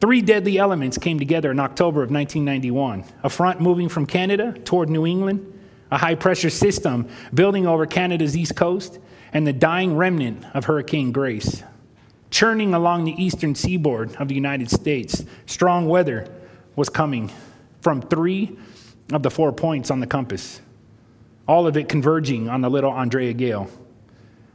Three 0.00 0.22
deadly 0.22 0.58
elements 0.58 0.96
came 0.96 1.18
together 1.18 1.50
in 1.50 1.60
October 1.60 2.02
of 2.02 2.10
1991 2.10 3.04
a 3.22 3.28
front 3.28 3.60
moving 3.60 3.88
from 3.88 4.06
Canada 4.06 4.52
toward 4.64 4.88
New 4.88 5.06
England, 5.06 5.52
a 5.90 5.98
high 5.98 6.14
pressure 6.14 6.50
system 6.50 7.08
building 7.34 7.66
over 7.66 7.84
Canada's 7.84 8.36
east 8.36 8.56
coast, 8.56 8.98
and 9.32 9.46
the 9.46 9.52
dying 9.52 9.96
remnant 9.96 10.44
of 10.54 10.64
Hurricane 10.64 11.12
Grace. 11.12 11.62
Churning 12.30 12.74
along 12.74 13.04
the 13.04 13.22
eastern 13.22 13.54
seaboard 13.54 14.14
of 14.16 14.28
the 14.28 14.34
United 14.34 14.70
States, 14.70 15.24
strong 15.46 15.86
weather 15.86 16.32
was 16.76 16.88
coming 16.88 17.30
from 17.80 18.00
three 18.02 18.56
of 19.12 19.22
the 19.22 19.30
four 19.30 19.52
points 19.52 19.90
on 19.90 20.00
the 20.00 20.06
compass, 20.06 20.60
all 21.48 21.66
of 21.66 21.76
it 21.76 21.88
converging 21.88 22.48
on 22.48 22.60
the 22.60 22.70
little 22.70 22.92
Andrea 22.92 23.32
Gail. 23.32 23.68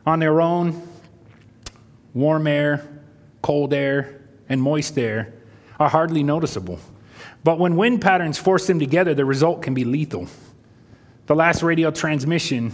On 0.06 0.20
their 0.20 0.40
own, 0.40 0.88
warm 2.14 2.48
air, 2.48 2.88
cold 3.42 3.74
air, 3.74 4.22
and 4.48 4.62
moist 4.62 4.98
air 4.98 5.34
are 5.80 5.90
hardly 5.90 6.24
noticeable. 6.24 6.80
But 7.44 7.60
when 7.60 7.76
wind 7.76 8.02
patterns 8.02 8.38
force 8.38 8.68
them 8.68 8.80
together, 8.80 9.14
the 9.14 9.26
result 9.26 9.62
can 9.62 9.74
be 9.74 9.84
lethal. 9.84 10.28
The 11.28 11.36
last 11.36 11.62
radio 11.62 11.92
transmission 11.92 12.72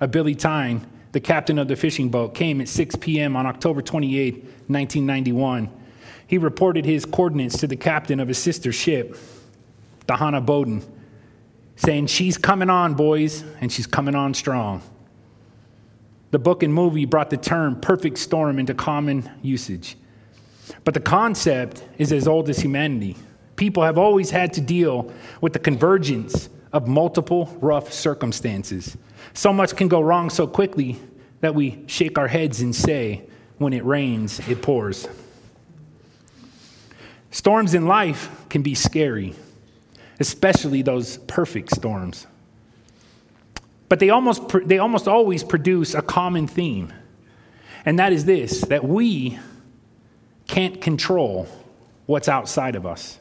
of 0.00 0.10
Billy 0.10 0.34
Tyne, 0.34 0.86
the 1.12 1.20
captain 1.20 1.58
of 1.58 1.68
the 1.68 1.76
fishing 1.76 2.08
boat, 2.08 2.34
came 2.34 2.60
at 2.60 2.68
6 2.68 2.96
p.m. 2.96 3.36
on 3.36 3.46
October 3.46 3.82
28, 3.82 4.34
1991. 4.34 5.70
He 6.26 6.38
reported 6.38 6.84
his 6.84 7.04
coordinates 7.04 7.58
to 7.58 7.66
the 7.66 7.76
captain 7.76 8.18
of 8.18 8.28
his 8.28 8.38
sister 8.38 8.72
ship, 8.72 9.16
the 10.06 10.16
Hannah 10.16 10.40
Boden, 10.40 10.82
saying, 11.76 12.06
She's 12.06 12.38
coming 12.38 12.70
on, 12.70 12.94
boys, 12.94 13.44
and 13.60 13.70
she's 13.70 13.86
coming 13.86 14.14
on 14.14 14.32
strong. 14.32 14.82
The 16.30 16.38
book 16.38 16.62
and 16.62 16.72
movie 16.72 17.04
brought 17.04 17.28
the 17.28 17.36
term 17.36 17.78
perfect 17.78 18.16
storm 18.16 18.58
into 18.58 18.72
common 18.72 19.30
usage. 19.42 19.96
But 20.84 20.94
the 20.94 21.00
concept 21.00 21.84
is 21.98 22.10
as 22.10 22.26
old 22.26 22.48
as 22.48 22.60
humanity. 22.60 23.16
People 23.56 23.82
have 23.82 23.98
always 23.98 24.30
had 24.30 24.54
to 24.54 24.62
deal 24.62 25.12
with 25.42 25.52
the 25.52 25.58
convergence 25.58 26.48
of 26.72 26.88
multiple 26.88 27.56
rough 27.60 27.92
circumstances. 27.92 28.96
So 29.34 29.52
much 29.52 29.76
can 29.76 29.88
go 29.88 30.00
wrong 30.00 30.30
so 30.30 30.46
quickly 30.46 30.98
that 31.40 31.54
we 31.54 31.84
shake 31.86 32.18
our 32.18 32.28
heads 32.28 32.60
and 32.60 32.74
say, 32.74 33.22
when 33.58 33.72
it 33.72 33.84
rains, 33.84 34.40
it 34.48 34.62
pours. 34.62 35.06
Storms 37.30 37.74
in 37.74 37.86
life 37.86 38.30
can 38.48 38.62
be 38.62 38.74
scary 38.74 39.34
especially 40.22 40.82
those 40.82 41.18
perfect 41.18 41.74
storms. 41.74 42.26
But 43.88 43.98
they 43.98 44.08
almost, 44.08 44.42
they 44.64 44.78
almost 44.78 45.08
always 45.08 45.44
produce 45.44 45.94
a 45.94 46.00
common 46.00 46.46
theme, 46.46 46.92
and 47.84 47.98
that 47.98 48.12
is 48.12 48.24
this 48.24 48.62
that 48.62 48.84
we 48.84 49.38
can't 50.46 50.80
control 50.80 51.46
what's 52.06 52.28
outside 52.28 52.76
of 52.76 52.86
us. 52.86 53.18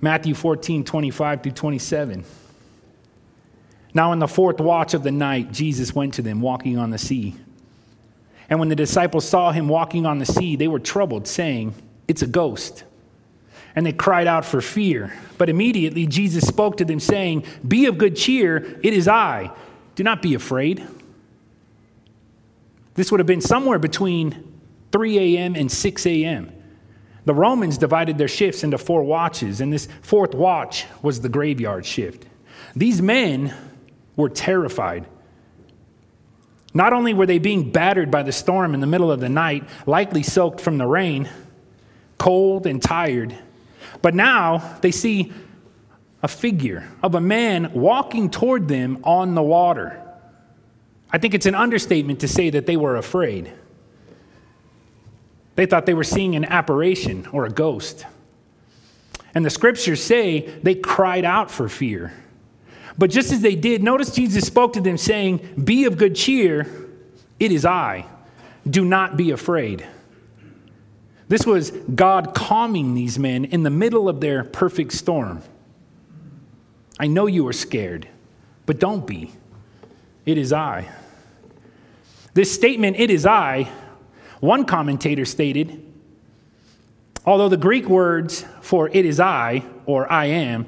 Matthew 0.00 0.34
14, 0.34 0.84
25 0.84 1.42
through 1.42 1.52
27. 1.52 2.24
Now, 3.94 4.12
in 4.12 4.18
the 4.18 4.28
fourth 4.28 4.60
watch 4.60 4.94
of 4.94 5.02
the 5.02 5.12
night, 5.12 5.52
Jesus 5.52 5.94
went 5.94 6.14
to 6.14 6.22
them 6.22 6.40
walking 6.40 6.78
on 6.78 6.90
the 6.90 6.98
sea. 6.98 7.36
And 8.50 8.58
when 8.58 8.68
the 8.68 8.76
disciples 8.76 9.26
saw 9.26 9.52
him 9.52 9.68
walking 9.68 10.04
on 10.04 10.18
the 10.18 10.26
sea, 10.26 10.56
they 10.56 10.68
were 10.68 10.80
troubled, 10.80 11.26
saying, 11.26 11.74
It's 12.08 12.22
a 12.22 12.26
ghost 12.26 12.84
and 13.74 13.84
they 13.84 13.92
cried 13.92 14.26
out 14.26 14.44
for 14.44 14.60
fear. 14.60 15.12
But 15.36 15.48
immediately 15.48 16.06
Jesus 16.06 16.46
spoke 16.46 16.76
to 16.78 16.84
them, 16.84 17.00
saying, 17.00 17.44
Be 17.66 17.86
of 17.86 17.98
good 17.98 18.16
cheer, 18.16 18.78
it 18.82 18.94
is 18.94 19.08
I. 19.08 19.50
Do 19.94 20.04
not 20.04 20.22
be 20.22 20.34
afraid. 20.34 20.86
This 22.94 23.10
would 23.10 23.20
have 23.20 23.26
been 23.26 23.40
somewhere 23.40 23.78
between 23.78 24.52
3 24.92 25.36
a.m. 25.36 25.56
and 25.56 25.70
6 25.70 26.06
a.m. 26.06 26.52
The 27.24 27.34
Romans 27.34 27.78
divided 27.78 28.18
their 28.18 28.28
shifts 28.28 28.64
into 28.64 28.78
four 28.78 29.02
watches, 29.02 29.60
and 29.60 29.72
this 29.72 29.88
fourth 30.02 30.34
watch 30.34 30.86
was 31.02 31.20
the 31.20 31.28
graveyard 31.28 31.86
shift. 31.86 32.26
These 32.76 33.00
men 33.00 33.54
were 34.16 34.28
terrified. 34.28 35.06
Not 36.74 36.92
only 36.92 37.14
were 37.14 37.26
they 37.26 37.38
being 37.38 37.70
battered 37.70 38.10
by 38.10 38.24
the 38.24 38.32
storm 38.32 38.74
in 38.74 38.80
the 38.80 38.86
middle 38.86 39.10
of 39.10 39.20
the 39.20 39.28
night, 39.28 39.64
likely 39.86 40.22
soaked 40.22 40.60
from 40.60 40.76
the 40.76 40.86
rain, 40.86 41.28
cold 42.18 42.66
and 42.66 42.82
tired, 42.82 43.36
but 44.02 44.14
now 44.14 44.78
they 44.80 44.90
see 44.90 45.32
a 46.22 46.28
figure 46.28 46.88
of 47.02 47.14
a 47.14 47.20
man 47.20 47.72
walking 47.74 48.28
toward 48.28 48.66
them 48.66 48.98
on 49.04 49.34
the 49.34 49.42
water. 49.42 50.00
I 51.12 51.18
think 51.18 51.32
it's 51.34 51.46
an 51.46 51.54
understatement 51.54 52.20
to 52.20 52.28
say 52.28 52.50
that 52.50 52.66
they 52.66 52.76
were 52.76 52.96
afraid. 52.96 53.52
They 55.56 55.66
thought 55.66 55.86
they 55.86 55.94
were 55.94 56.04
seeing 56.04 56.34
an 56.34 56.44
apparition 56.44 57.26
or 57.32 57.44
a 57.44 57.50
ghost. 57.50 58.06
And 59.34 59.44
the 59.44 59.50
scriptures 59.50 60.02
say 60.02 60.40
they 60.62 60.74
cried 60.74 61.24
out 61.24 61.50
for 61.50 61.68
fear. 61.68 62.12
But 62.96 63.10
just 63.10 63.32
as 63.32 63.40
they 63.40 63.56
did, 63.56 63.82
notice 63.82 64.14
Jesus 64.14 64.46
spoke 64.46 64.74
to 64.74 64.80
them, 64.80 64.96
saying, 64.96 65.62
Be 65.62 65.84
of 65.84 65.98
good 65.98 66.14
cheer, 66.14 66.66
it 67.40 67.50
is 67.50 67.64
I. 67.64 68.06
Do 68.68 68.84
not 68.84 69.16
be 69.16 69.30
afraid. 69.30 69.84
This 71.28 71.46
was 71.46 71.70
God 71.70 72.34
calming 72.34 72.94
these 72.94 73.18
men 73.18 73.44
in 73.44 73.62
the 73.62 73.70
middle 73.70 74.08
of 74.08 74.20
their 74.20 74.44
perfect 74.44 74.92
storm. 74.92 75.42
I 76.98 77.08
know 77.08 77.26
you 77.26 77.46
are 77.48 77.52
scared, 77.52 78.08
but 78.66 78.78
don't 78.78 79.06
be. 79.06 79.32
It 80.24 80.38
is 80.38 80.52
I. 80.52 80.88
This 82.34 82.52
statement, 82.52 82.98
it 82.98 83.10
is 83.10 83.26
I, 83.26 83.68
one 84.44 84.64
commentator 84.64 85.24
stated, 85.24 85.82
although 87.24 87.48
the 87.48 87.56
Greek 87.56 87.88
words 87.88 88.44
for 88.60 88.88
it 88.88 89.04
is 89.04 89.18
I 89.18 89.64
or 89.86 90.10
I 90.10 90.26
am 90.26 90.66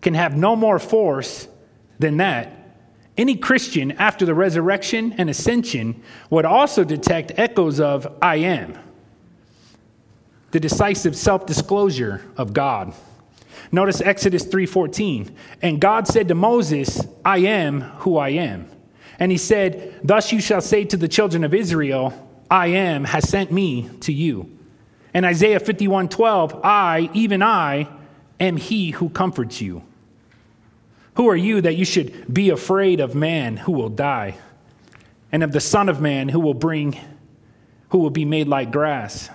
can 0.00 0.14
have 0.14 0.36
no 0.36 0.56
more 0.56 0.78
force 0.78 1.46
than 1.98 2.16
that, 2.16 2.76
any 3.16 3.36
Christian 3.36 3.92
after 3.92 4.26
the 4.26 4.34
resurrection 4.34 5.14
and 5.18 5.30
ascension 5.30 6.02
would 6.30 6.44
also 6.44 6.82
detect 6.82 7.32
echoes 7.36 7.78
of 7.78 8.12
I 8.20 8.36
am, 8.36 8.76
the 10.50 10.60
decisive 10.60 11.14
self-disclosure 11.14 12.24
of 12.36 12.52
God. 12.52 12.94
Notice 13.70 14.00
Exodus 14.00 14.44
3:14. 14.44 15.30
And 15.62 15.80
God 15.80 16.08
said 16.08 16.28
to 16.28 16.34
Moses, 16.34 17.06
I 17.24 17.38
am 17.38 17.82
who 18.00 18.16
I 18.16 18.30
am. 18.30 18.66
And 19.18 19.30
he 19.30 19.38
said, 19.38 20.00
Thus 20.02 20.32
you 20.32 20.40
shall 20.40 20.60
say 20.60 20.84
to 20.84 20.96
the 20.96 21.08
children 21.08 21.44
of 21.44 21.54
Israel, 21.54 22.12
I 22.52 22.66
am 22.66 23.04
has 23.04 23.30
sent 23.30 23.50
me 23.50 23.88
to 24.00 24.12
you. 24.12 24.58
And 25.14 25.24
Isaiah 25.24 25.58
51:12, 25.58 26.60
I, 26.62 27.08
even 27.14 27.42
I, 27.42 27.88
am 28.38 28.58
he 28.58 28.90
who 28.90 29.08
comforts 29.08 29.62
you. 29.62 29.82
Who 31.14 31.30
are 31.30 31.36
you 31.36 31.62
that 31.62 31.76
you 31.76 31.86
should 31.86 32.32
be 32.32 32.50
afraid 32.50 33.00
of 33.00 33.14
man 33.14 33.56
who 33.56 33.72
will 33.72 33.88
die, 33.88 34.36
and 35.32 35.42
of 35.42 35.52
the 35.52 35.60
Son 35.60 35.88
of 35.88 36.02
Man 36.02 36.28
who 36.28 36.40
will 36.40 36.52
bring, 36.52 36.98
who 37.88 37.98
will 37.98 38.10
be 38.10 38.26
made 38.26 38.48
like 38.48 38.70
grass? 38.70 39.30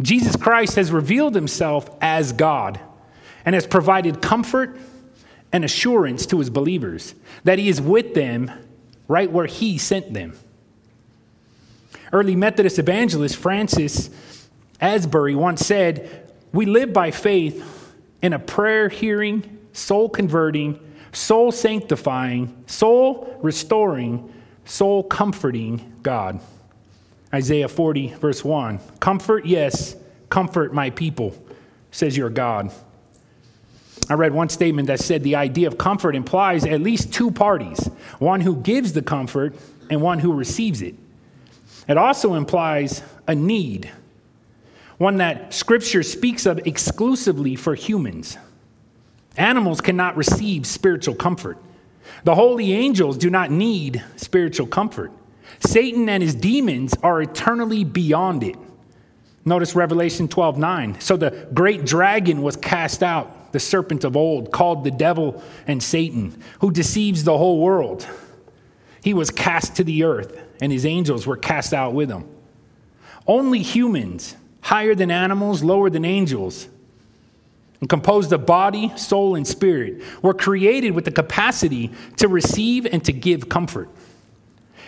Jesus 0.00 0.36
Christ 0.36 0.76
has 0.76 0.90
revealed 0.90 1.34
himself 1.34 1.90
as 2.00 2.32
God 2.32 2.80
and 3.44 3.54
has 3.54 3.66
provided 3.66 4.22
comfort 4.22 4.78
and 5.52 5.66
assurance 5.66 6.24
to 6.26 6.38
his 6.38 6.48
believers 6.48 7.14
that 7.44 7.58
he 7.58 7.68
is 7.68 7.78
with 7.78 8.14
them 8.14 8.50
right 9.06 9.30
where 9.30 9.44
he 9.44 9.76
sent 9.76 10.14
them. 10.14 10.32
Early 12.12 12.34
Methodist 12.34 12.78
evangelist 12.78 13.36
Francis 13.36 14.10
Asbury 14.80 15.34
once 15.34 15.64
said, 15.64 16.32
We 16.52 16.66
live 16.66 16.92
by 16.92 17.10
faith 17.10 17.94
in 18.22 18.32
a 18.32 18.38
prayer 18.38 18.88
hearing, 18.88 19.58
soul 19.72 20.08
converting, 20.08 20.80
soul 21.12 21.52
sanctifying, 21.52 22.64
soul 22.66 23.38
restoring, 23.42 24.32
soul 24.64 25.04
comforting 25.04 25.98
God. 26.02 26.40
Isaiah 27.32 27.68
40, 27.68 28.14
verse 28.14 28.44
1. 28.44 28.80
Comfort, 28.98 29.46
yes, 29.46 29.94
comfort 30.30 30.74
my 30.74 30.90
people, 30.90 31.34
says 31.92 32.16
your 32.16 32.30
God. 32.30 32.72
I 34.08 34.14
read 34.14 34.32
one 34.32 34.48
statement 34.48 34.88
that 34.88 34.98
said 34.98 35.22
the 35.22 35.36
idea 35.36 35.68
of 35.68 35.78
comfort 35.78 36.16
implies 36.16 36.64
at 36.64 36.80
least 36.80 37.12
two 37.12 37.30
parties 37.30 37.86
one 38.18 38.40
who 38.40 38.56
gives 38.56 38.92
the 38.92 39.02
comfort 39.02 39.54
and 39.88 40.02
one 40.02 40.18
who 40.18 40.32
receives 40.32 40.82
it. 40.82 40.96
It 41.88 41.96
also 41.96 42.34
implies 42.34 43.02
a 43.26 43.34
need, 43.34 43.90
one 44.98 45.16
that 45.16 45.54
Scripture 45.54 46.02
speaks 46.02 46.46
of 46.46 46.58
exclusively 46.66 47.56
for 47.56 47.74
humans. 47.74 48.36
Animals 49.36 49.80
cannot 49.80 50.16
receive 50.16 50.66
spiritual 50.66 51.14
comfort. 51.14 51.58
The 52.24 52.34
holy 52.34 52.72
angels 52.72 53.16
do 53.16 53.30
not 53.30 53.50
need 53.50 54.04
spiritual 54.16 54.66
comfort. 54.66 55.12
Satan 55.60 56.08
and 56.08 56.22
his 56.22 56.34
demons 56.34 56.94
are 57.02 57.22
eternally 57.22 57.84
beyond 57.84 58.42
it. 58.42 58.56
Notice 59.44 59.74
Revelation 59.74 60.28
12 60.28 60.58
9. 60.58 61.00
So 61.00 61.16
the 61.16 61.48
great 61.54 61.84
dragon 61.84 62.42
was 62.42 62.56
cast 62.56 63.02
out, 63.02 63.52
the 63.52 63.60
serpent 63.60 64.04
of 64.04 64.16
old, 64.16 64.52
called 64.52 64.84
the 64.84 64.90
devil 64.90 65.42
and 65.66 65.82
Satan, 65.82 66.40
who 66.60 66.70
deceives 66.70 67.24
the 67.24 67.36
whole 67.36 67.60
world. 67.60 68.06
He 69.02 69.14
was 69.14 69.30
cast 69.30 69.76
to 69.76 69.84
the 69.84 70.04
earth, 70.04 70.38
and 70.60 70.70
his 70.70 70.84
angels 70.84 71.26
were 71.26 71.36
cast 71.36 71.72
out 71.72 71.94
with 71.94 72.10
him. 72.10 72.28
Only 73.26 73.62
humans, 73.62 74.36
higher 74.60 74.94
than 74.94 75.10
animals, 75.10 75.62
lower 75.62 75.90
than 75.90 76.04
angels, 76.04 76.68
and 77.80 77.88
composed 77.88 78.32
of 78.32 78.44
body, 78.44 78.92
soul, 78.96 79.34
and 79.34 79.46
spirit, 79.46 80.02
were 80.22 80.34
created 80.34 80.90
with 80.92 81.06
the 81.06 81.10
capacity 81.10 81.90
to 82.16 82.28
receive 82.28 82.86
and 82.86 83.02
to 83.04 83.12
give 83.12 83.48
comfort. 83.48 83.88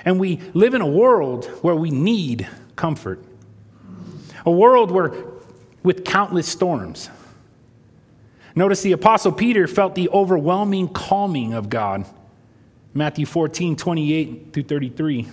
And 0.04 0.20
we 0.20 0.40
live 0.52 0.74
in 0.74 0.80
a 0.80 0.86
world 0.86 1.46
where 1.62 1.74
we 1.74 1.90
need 1.90 2.48
comfort, 2.76 3.24
a 4.44 4.50
world 4.50 4.90
where, 4.90 5.12
with 5.82 6.04
countless 6.04 6.48
storms. 6.48 7.08
Notice 8.54 8.82
the 8.82 8.92
Apostle 8.92 9.32
Peter 9.32 9.66
felt 9.66 9.94
the 9.94 10.10
overwhelming 10.10 10.88
calming 10.88 11.54
of 11.54 11.70
God. 11.70 12.04
Matthew 12.92 13.24
14, 13.24 13.76
28 13.76 14.52
through 14.52 14.64
33. 14.64 15.28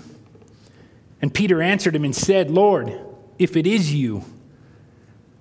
And 1.21 1.33
Peter 1.33 1.61
answered 1.61 1.95
him 1.95 2.05
and 2.05 2.15
said, 2.15 2.49
Lord, 2.49 2.97
if 3.37 3.57
it 3.57 3.67
is 3.67 3.93
you, 3.93 4.23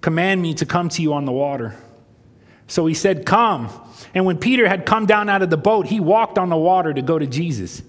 command 0.00 0.42
me 0.42 0.54
to 0.54 0.66
come 0.66 0.88
to 0.90 1.02
you 1.02 1.12
on 1.12 1.24
the 1.24 1.32
water. 1.32 1.76
So 2.66 2.86
he 2.86 2.94
said, 2.94 3.24
Come. 3.26 3.70
And 4.14 4.24
when 4.24 4.38
Peter 4.38 4.68
had 4.68 4.86
come 4.86 5.06
down 5.06 5.28
out 5.28 5.42
of 5.42 5.50
the 5.50 5.56
boat, 5.56 5.86
he 5.86 6.00
walked 6.00 6.38
on 6.38 6.48
the 6.48 6.56
water 6.56 6.92
to 6.92 7.02
go 7.02 7.18
to 7.18 7.26
Jesus. 7.26 7.82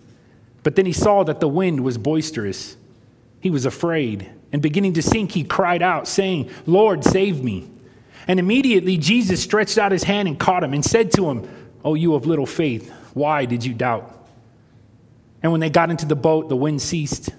But 0.63 0.75
then 0.75 0.85
he 0.85 0.93
saw 0.93 1.23
that 1.23 1.39
the 1.39 1.47
wind 1.47 1.81
was 1.81 1.97
boisterous. 1.97 2.75
He 3.39 3.49
was 3.49 3.65
afraid, 3.65 4.29
and 4.51 4.61
beginning 4.61 4.93
to 4.93 5.01
sink, 5.01 5.31
he 5.31 5.43
cried 5.43 5.81
out, 5.81 6.07
saying, 6.07 6.49
Lord, 6.65 7.05
save 7.05 7.41
me. 7.41 7.69
And 8.27 8.39
immediately 8.39 8.97
Jesus 8.97 9.41
stretched 9.41 9.77
out 9.77 9.91
his 9.91 10.03
hand 10.03 10.27
and 10.27 10.37
caught 10.37 10.63
him 10.63 10.73
and 10.73 10.83
said 10.83 11.11
to 11.13 11.29
him, 11.29 11.47
O 11.83 11.93
you 11.93 12.15
of 12.15 12.25
little 12.25 12.45
faith, 12.45 12.91
why 13.13 13.45
did 13.45 13.63
you 13.63 13.73
doubt? 13.73 14.15
And 15.41 15.51
when 15.51 15.61
they 15.61 15.69
got 15.69 15.89
into 15.89 16.05
the 16.05 16.15
boat, 16.15 16.49
the 16.49 16.55
wind 16.55 16.81
ceased. 16.81 17.29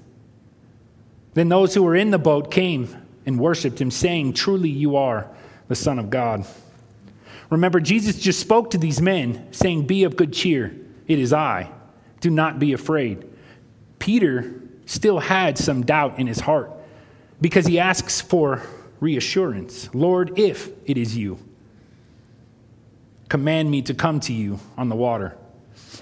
Then 1.41 1.49
those 1.49 1.73
who 1.73 1.83
were 1.83 1.97
in 1.97 2.11
the 2.11 2.19
boat 2.19 2.51
came 2.51 2.95
and 3.25 3.41
worshiped 3.41 3.81
him, 3.81 3.91
saying, 3.91 4.35
Truly 4.35 4.69
you 4.69 4.97
are 4.97 5.27
the 5.69 5.75
Son 5.75 5.99
of 5.99 6.11
God. 6.11 6.45
Remember, 7.49 7.81
Jesus 7.81 8.21
just 8.21 8.41
spoke 8.41 8.73
to 8.73 8.77
these 8.77 9.01
men, 9.01 9.49
saying, 9.51 9.87
Be 9.87 10.05
of 10.05 10.17
good 10.17 10.35
cheer. 10.35 10.77
It 11.09 11.19
is 11.19 11.33
I. 11.33 11.71
Do 12.21 12.29
not 12.29 12.59
be 12.59 12.75
afraid. 12.75 13.27
Peter 13.99 14.53
still 14.85 15.19
had 15.19 15.57
some 15.57 15.81
doubt 15.81 16.19
in 16.19 16.27
his 16.27 16.41
heart 16.41 16.73
because 17.41 17.65
he 17.65 17.79
asks 17.79 18.21
for 18.21 18.61
reassurance 19.01 19.89
Lord, 19.95 20.39
if 20.39 20.69
it 20.85 20.99
is 20.99 21.17
you, 21.17 21.39
command 23.31 23.71
me 23.71 23.81
to 23.81 23.95
come 23.95 24.21
to 24.21 24.35
you 24.35 24.61
on 24.77 24.91
the 24.91 24.95
water. 24.95 25.39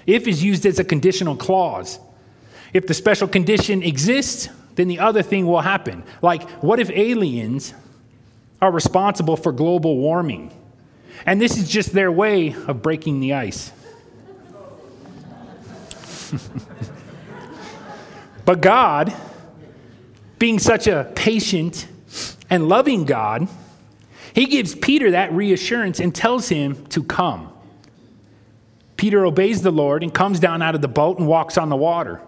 If 0.05 0.27
is 0.27 0.43
used 0.43 0.65
as 0.65 0.79
a 0.79 0.83
conditional 0.83 1.37
clause. 1.37 1.97
If 2.73 2.87
the 2.87 2.93
special 2.93 3.29
condition 3.29 3.83
exists, 3.83 4.49
then 4.79 4.87
the 4.87 4.99
other 4.99 5.21
thing 5.21 5.45
will 5.45 5.59
happen. 5.59 6.05
Like, 6.21 6.49
what 6.63 6.79
if 6.79 6.89
aliens 6.89 7.73
are 8.61 8.71
responsible 8.71 9.35
for 9.35 9.51
global 9.51 9.97
warming? 9.97 10.53
And 11.25 11.41
this 11.41 11.57
is 11.57 11.69
just 11.69 11.91
their 11.91 12.09
way 12.09 12.55
of 12.65 12.81
breaking 12.81 13.19
the 13.19 13.33
ice. 13.33 13.73
but 18.45 18.61
God, 18.61 19.13
being 20.37 20.59
such 20.59 20.87
a 20.87 21.11
patient 21.13 21.85
and 22.49 22.69
loving 22.69 23.03
God, 23.03 23.49
he 24.33 24.45
gives 24.45 24.75
Peter 24.75 25.11
that 25.11 25.33
reassurance 25.33 25.99
and 25.99 26.15
tells 26.15 26.47
him 26.47 26.85
to 26.85 27.03
come. 27.03 27.51
Peter 28.95 29.25
obeys 29.25 29.61
the 29.61 29.71
Lord 29.71 30.03
and 30.03 30.13
comes 30.13 30.39
down 30.39 30.61
out 30.61 30.73
of 30.73 30.79
the 30.79 30.87
boat 30.87 31.19
and 31.19 31.27
walks 31.27 31.57
on 31.57 31.67
the 31.67 31.75
water. 31.75 32.21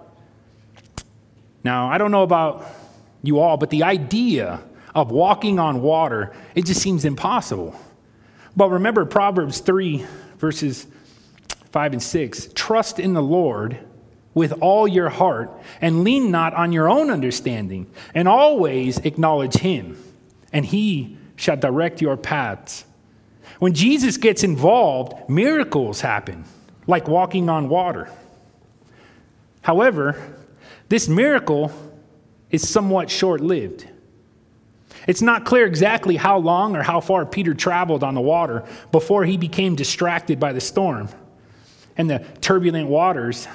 Now, 1.64 1.88
I 1.90 1.98
don't 1.98 2.12
know 2.12 2.24
about 2.24 2.66
you 3.22 3.40
all, 3.40 3.58
but 3.58 3.70
the 3.70 3.84
idea 3.84 4.62
of 4.96 5.12
walking 5.12 5.60
on 5.60 5.82
water, 5.82 6.36
it 6.56 6.66
just 6.66 6.82
seems 6.82 7.06
impossible. 7.06 7.80
But 8.56 8.70
remember 8.70 9.06
Proverbs 9.06 9.60
3, 9.60 10.06
verses 10.38 10.88
5 11.72 11.94
and 11.94 12.04
6 12.04 12.50
Trust 12.54 13.00
in 13.00 13.14
the 13.14 13.22
Lord 13.22 13.78
with 14.34 14.54
all 14.62 14.88
your 14.88 15.10
heart, 15.10 15.52
and 15.82 16.04
lean 16.04 16.32
not 16.32 16.54
on 16.54 16.72
your 16.72 16.90
own 16.90 17.10
understanding, 17.10 17.88
and 18.14 18.28
always 18.28 18.98
acknowledge 19.00 19.56
Him, 19.56 20.02
and 20.54 20.66
He 20.66 21.18
shall 21.36 21.58
direct 21.58 22.02
your 22.02 22.16
paths. 22.16 22.86
When 23.60 23.74
Jesus 23.74 24.18
gets 24.18 24.44
involved, 24.44 25.30
miracles 25.30 26.02
happen, 26.02 26.46
like 26.88 27.08
walking 27.08 27.50
on 27.50 27.68
water. 27.68 28.10
However, 29.62 30.34
this 30.92 31.08
miracle 31.08 31.72
is 32.50 32.68
somewhat 32.68 33.10
short 33.10 33.40
lived. 33.40 33.88
It's 35.08 35.22
not 35.22 35.46
clear 35.46 35.66
exactly 35.66 36.18
how 36.18 36.38
long 36.38 36.76
or 36.76 36.84
how 36.84 37.00
far 37.00 37.26
Peter 37.26 37.54
traveled 37.54 38.04
on 38.04 38.14
the 38.14 38.20
water 38.20 38.66
before 38.92 39.24
he 39.24 39.38
became 39.38 39.78
distracted 39.78 40.38
by 40.38 40.52
the 40.52 40.60
storm. 40.60 41.08
and 41.96 42.10
the 42.10 42.20
turbulent 42.42 42.90
waters 42.90 43.48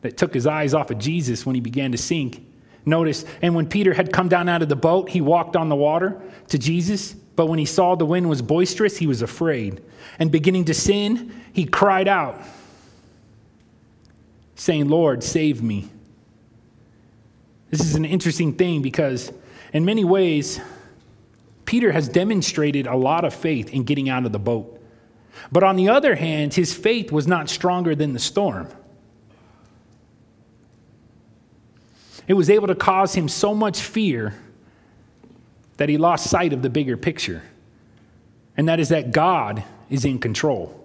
that 0.00 0.16
took 0.16 0.34
his 0.34 0.46
eyes 0.46 0.74
off 0.74 0.90
of 0.90 0.98
Jesus 0.98 1.46
when 1.46 1.54
he 1.54 1.60
began 1.60 1.92
to 1.92 1.98
sink. 1.98 2.44
Notice, 2.84 3.24
and 3.42 3.54
when 3.54 3.68
Peter 3.68 3.94
had 3.94 4.12
come 4.12 4.28
down 4.28 4.48
out 4.48 4.60
of 4.60 4.68
the 4.68 4.76
boat, 4.76 5.10
he 5.10 5.20
walked 5.20 5.54
on 5.54 5.68
the 5.68 5.76
water 5.76 6.20
to 6.48 6.58
Jesus. 6.58 7.12
But 7.12 7.46
when 7.46 7.60
he 7.60 7.64
saw 7.64 7.94
the 7.94 8.06
wind 8.06 8.28
was 8.28 8.42
boisterous, 8.42 8.96
he 8.96 9.06
was 9.06 9.22
afraid. 9.22 9.82
And 10.18 10.32
beginning 10.32 10.64
to 10.66 10.74
sin, 10.74 11.32
he 11.52 11.64
cried 11.64 12.08
out, 12.08 12.40
saying, 14.54 14.88
Lord, 14.88 15.22
save 15.22 15.62
me. 15.62 15.88
This 17.70 17.80
is 17.80 17.94
an 17.94 18.04
interesting 18.04 18.54
thing 18.54 18.82
because, 18.82 19.32
in 19.72 19.84
many 19.84 20.04
ways, 20.04 20.60
Peter 21.64 21.92
has 21.92 22.08
demonstrated 22.08 22.86
a 22.86 22.96
lot 22.96 23.24
of 23.24 23.34
faith 23.34 23.72
in 23.72 23.84
getting 23.84 24.08
out 24.08 24.26
of 24.26 24.32
the 24.32 24.38
boat. 24.38 24.80
But 25.50 25.64
on 25.64 25.76
the 25.76 25.88
other 25.88 26.14
hand, 26.14 26.54
his 26.54 26.72
faith 26.72 27.10
was 27.10 27.26
not 27.26 27.48
stronger 27.48 27.94
than 27.94 28.12
the 28.12 28.18
storm. 28.18 28.68
It 32.28 32.34
was 32.34 32.48
able 32.48 32.68
to 32.68 32.74
cause 32.74 33.14
him 33.14 33.28
so 33.28 33.54
much 33.54 33.80
fear 33.80 34.34
that 35.76 35.88
he 35.88 35.98
lost 35.98 36.30
sight 36.30 36.52
of 36.52 36.62
the 36.62 36.70
bigger 36.70 36.96
picture, 36.96 37.42
and 38.56 38.68
that 38.68 38.78
is 38.78 38.90
that 38.90 39.10
God 39.10 39.64
is 39.90 40.04
in 40.04 40.18
control. 40.18 40.83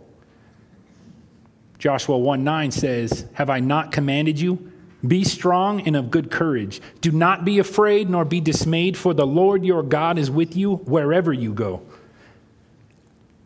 Joshua 1.79 2.17
1 2.17 2.43
9 2.43 2.71
says, 2.71 3.25
Have 3.33 3.49
I 3.49 3.61
not 3.61 3.91
commanded 3.91 4.39
you? 4.39 4.71
Be 5.07 5.23
strong 5.23 5.81
and 5.87 5.95
of 5.95 6.11
good 6.11 6.29
courage. 6.29 6.81
Do 6.99 7.11
not 7.11 7.45
be 7.45 7.57
afraid 7.57 8.09
nor 8.09 8.25
be 8.25 8.41
dismayed, 8.41 8.97
for 8.97 9.13
the 9.13 9.25
Lord 9.25 9.63
your 9.63 9.81
God 9.81 10.19
is 10.19 10.29
with 10.29 10.57
you 10.57 10.75
wherever 10.75 11.31
you 11.31 11.53
go. 11.53 11.81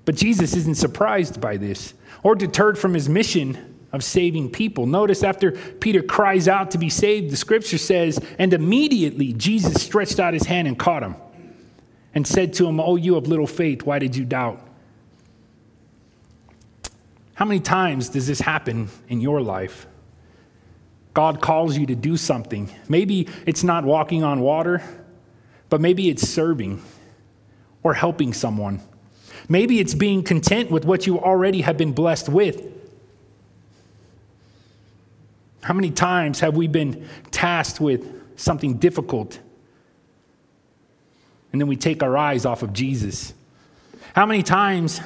But 0.06 0.16
Jesus 0.16 0.56
isn't 0.56 0.76
surprised 0.76 1.40
by 1.40 1.58
this 1.58 1.94
or 2.24 2.36
deterred 2.36 2.78
from 2.78 2.96
his 2.96 3.08
mission 3.08 3.76
of 3.94 4.04
saving 4.04 4.50
people. 4.50 4.88
Notice 4.88 5.22
after 5.22 5.52
Peter 5.52 6.02
cries 6.02 6.48
out 6.48 6.72
to 6.72 6.80
be 6.80 6.90
saved, 6.90 7.32
the 7.32 7.38
scripture 7.38 7.78
says, 7.78 8.20
and 8.40 8.52
immediately 8.52 9.34
Jesus 9.34 9.84
stretched 9.84 10.20
out 10.20 10.34
his 10.34 10.48
hand 10.48 10.68
and 10.68 10.78
caught 10.78 11.04
him 11.04 11.16
and 12.16 12.26
said 12.26 12.54
to 12.54 12.66
him, 12.68 12.80
Oh, 12.80 12.96
you 12.96 13.16
of 13.16 13.28
little 13.28 13.48
faith, 13.48 13.84
why 13.84 14.00
did 14.00 14.16
you 14.16 14.26
doubt? 14.26 14.60
How 17.36 17.46
many 17.46 17.60
times 17.60 18.10
does 18.10 18.28
this 18.28 18.42
happen 18.42 18.90
in 19.08 19.22
your 19.22 19.42
life? 19.42 19.88
God 21.14 21.42
calls 21.42 21.78
you 21.78 21.86
to 21.88 21.96
do 21.96 22.18
something. 22.18 22.70
Maybe 22.90 23.28
it's 23.46 23.64
not 23.64 23.84
walking 23.84 24.24
on 24.24 24.42
water, 24.42 24.82
but 25.70 25.82
maybe 25.82 26.10
it's 26.10 26.28
serving 26.28 26.82
or 27.84 27.94
helping 27.94 28.34
someone. 28.34 28.82
Maybe 29.50 29.80
it's 29.80 29.94
being 29.94 30.24
content 30.24 30.72
with 30.72 30.86
what 30.86 31.06
you 31.06 31.20
already 31.20 31.62
have 31.62 31.78
been 31.78 31.92
blessed 31.92 32.30
with 32.30 32.74
how 35.64 35.74
many 35.74 35.92
times 35.92 36.42
have 36.42 36.56
we 36.56 36.68
been 36.68 37.08
tasked 37.32 37.80
with 37.80 38.22
something 38.38 38.78
difficult 38.78 39.40
and 41.52 41.62
then 41.62 41.68
we 41.68 41.78
take 41.78 42.04
our 42.04 42.18
eyes 42.18 42.46
off 42.46 42.64
of 42.64 42.74
Jesus? 42.74 43.34
How 44.14 44.26
many 44.26 44.44
times 44.44 45.00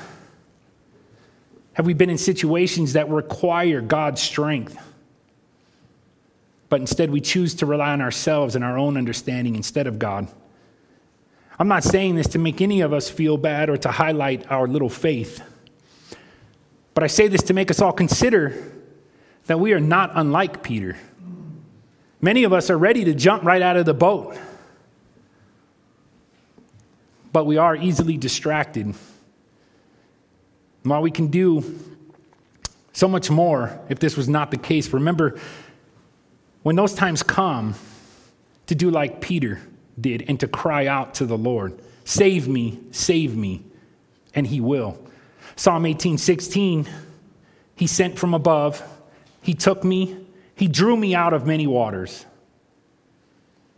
have 1.78 1.86
we 1.86 1.94
been 1.94 2.10
in 2.10 2.18
situations 2.18 2.94
that 2.94 3.08
require 3.08 3.82
God's 3.82 4.20
strength? 4.20 4.76
But 6.70 6.82
instead, 6.82 7.12
we 7.12 7.22
choose 7.22 7.54
to 7.54 7.68
rely 7.68 7.92
on 7.92 8.02
ourselves 8.02 8.56
and 8.56 8.66
our 8.66 8.80
own 8.80 8.98
understanding 8.98 9.56
instead 9.56 9.86
of 9.86 10.00
God. 10.00 10.28
I'm 11.60 11.68
not 11.68 11.84
saying 11.84 12.16
this 12.16 12.30
to 12.30 12.40
make 12.40 12.62
any 12.62 12.82
of 12.82 12.94
us 12.94 13.12
feel 13.12 13.38
bad 13.38 13.70
or 13.70 13.78
to 13.78 13.92
highlight 13.92 14.52
our 14.52 14.68
little 14.68 14.90
faith, 14.90 15.40
but 16.96 17.04
I 17.04 17.08
say 17.08 17.28
this 17.28 17.44
to 17.44 17.54
make 17.54 17.70
us 17.70 17.80
all 17.80 17.94
consider 17.94 18.56
that 19.46 19.60
we 19.60 19.72
are 19.74 19.80
not 19.80 20.10
unlike 20.16 20.63
Peter. 20.63 20.98
Many 22.22 22.44
of 22.44 22.54
us 22.54 22.72
are 22.72 22.78
ready 22.78 23.06
to 23.06 23.13
jump 23.13 23.44
right 23.44 23.62
out 23.62 23.78
of 23.78 23.86
the 23.86 23.94
boat, 23.94 24.36
but 27.32 27.46
we 27.46 27.58
are 27.58 27.76
easily 27.76 28.18
distracted. 28.18 28.96
And 30.88 30.91
while 30.91 31.02
we 31.02 31.12
can 31.12 31.28
do 31.28 31.65
so 32.93 33.10
much 33.10 33.30
more 33.30 33.78
if 33.89 34.00
this 34.00 34.15
was 34.15 34.30
not 34.30 34.52
the 34.52 34.58
case, 34.58 34.93
remember 34.93 35.38
when 36.63 36.78
those 36.78 36.93
times 36.93 37.21
come 37.21 37.76
to 38.67 38.73
do 38.73 38.89
like 38.89 39.19
Peter 39.19 39.60
did 40.00 40.23
and 40.30 40.39
to 40.39 40.47
cry 40.47 40.86
out 40.86 41.15
to 41.15 41.26
the 41.26 41.38
Lord, 41.38 41.78
Save 42.06 42.47
me, 42.47 42.80
save 42.91 43.36
me, 43.36 43.65
and 44.34 44.47
he 44.47 44.62
will. 44.62 44.97
Psalm 45.58 45.86
18 45.86 46.17
16, 46.17 46.88
he 47.76 47.86
sent 47.86 48.17
from 48.17 48.34
above 48.34 48.82
he 49.41 49.56
took 49.56 49.84
me, 49.84 50.26
He 50.56 50.69
drew 50.69 50.95
me 50.95 51.13
out 51.13 51.34
of 51.34 51.45
many 51.45 51.67
waters. 51.67 52.26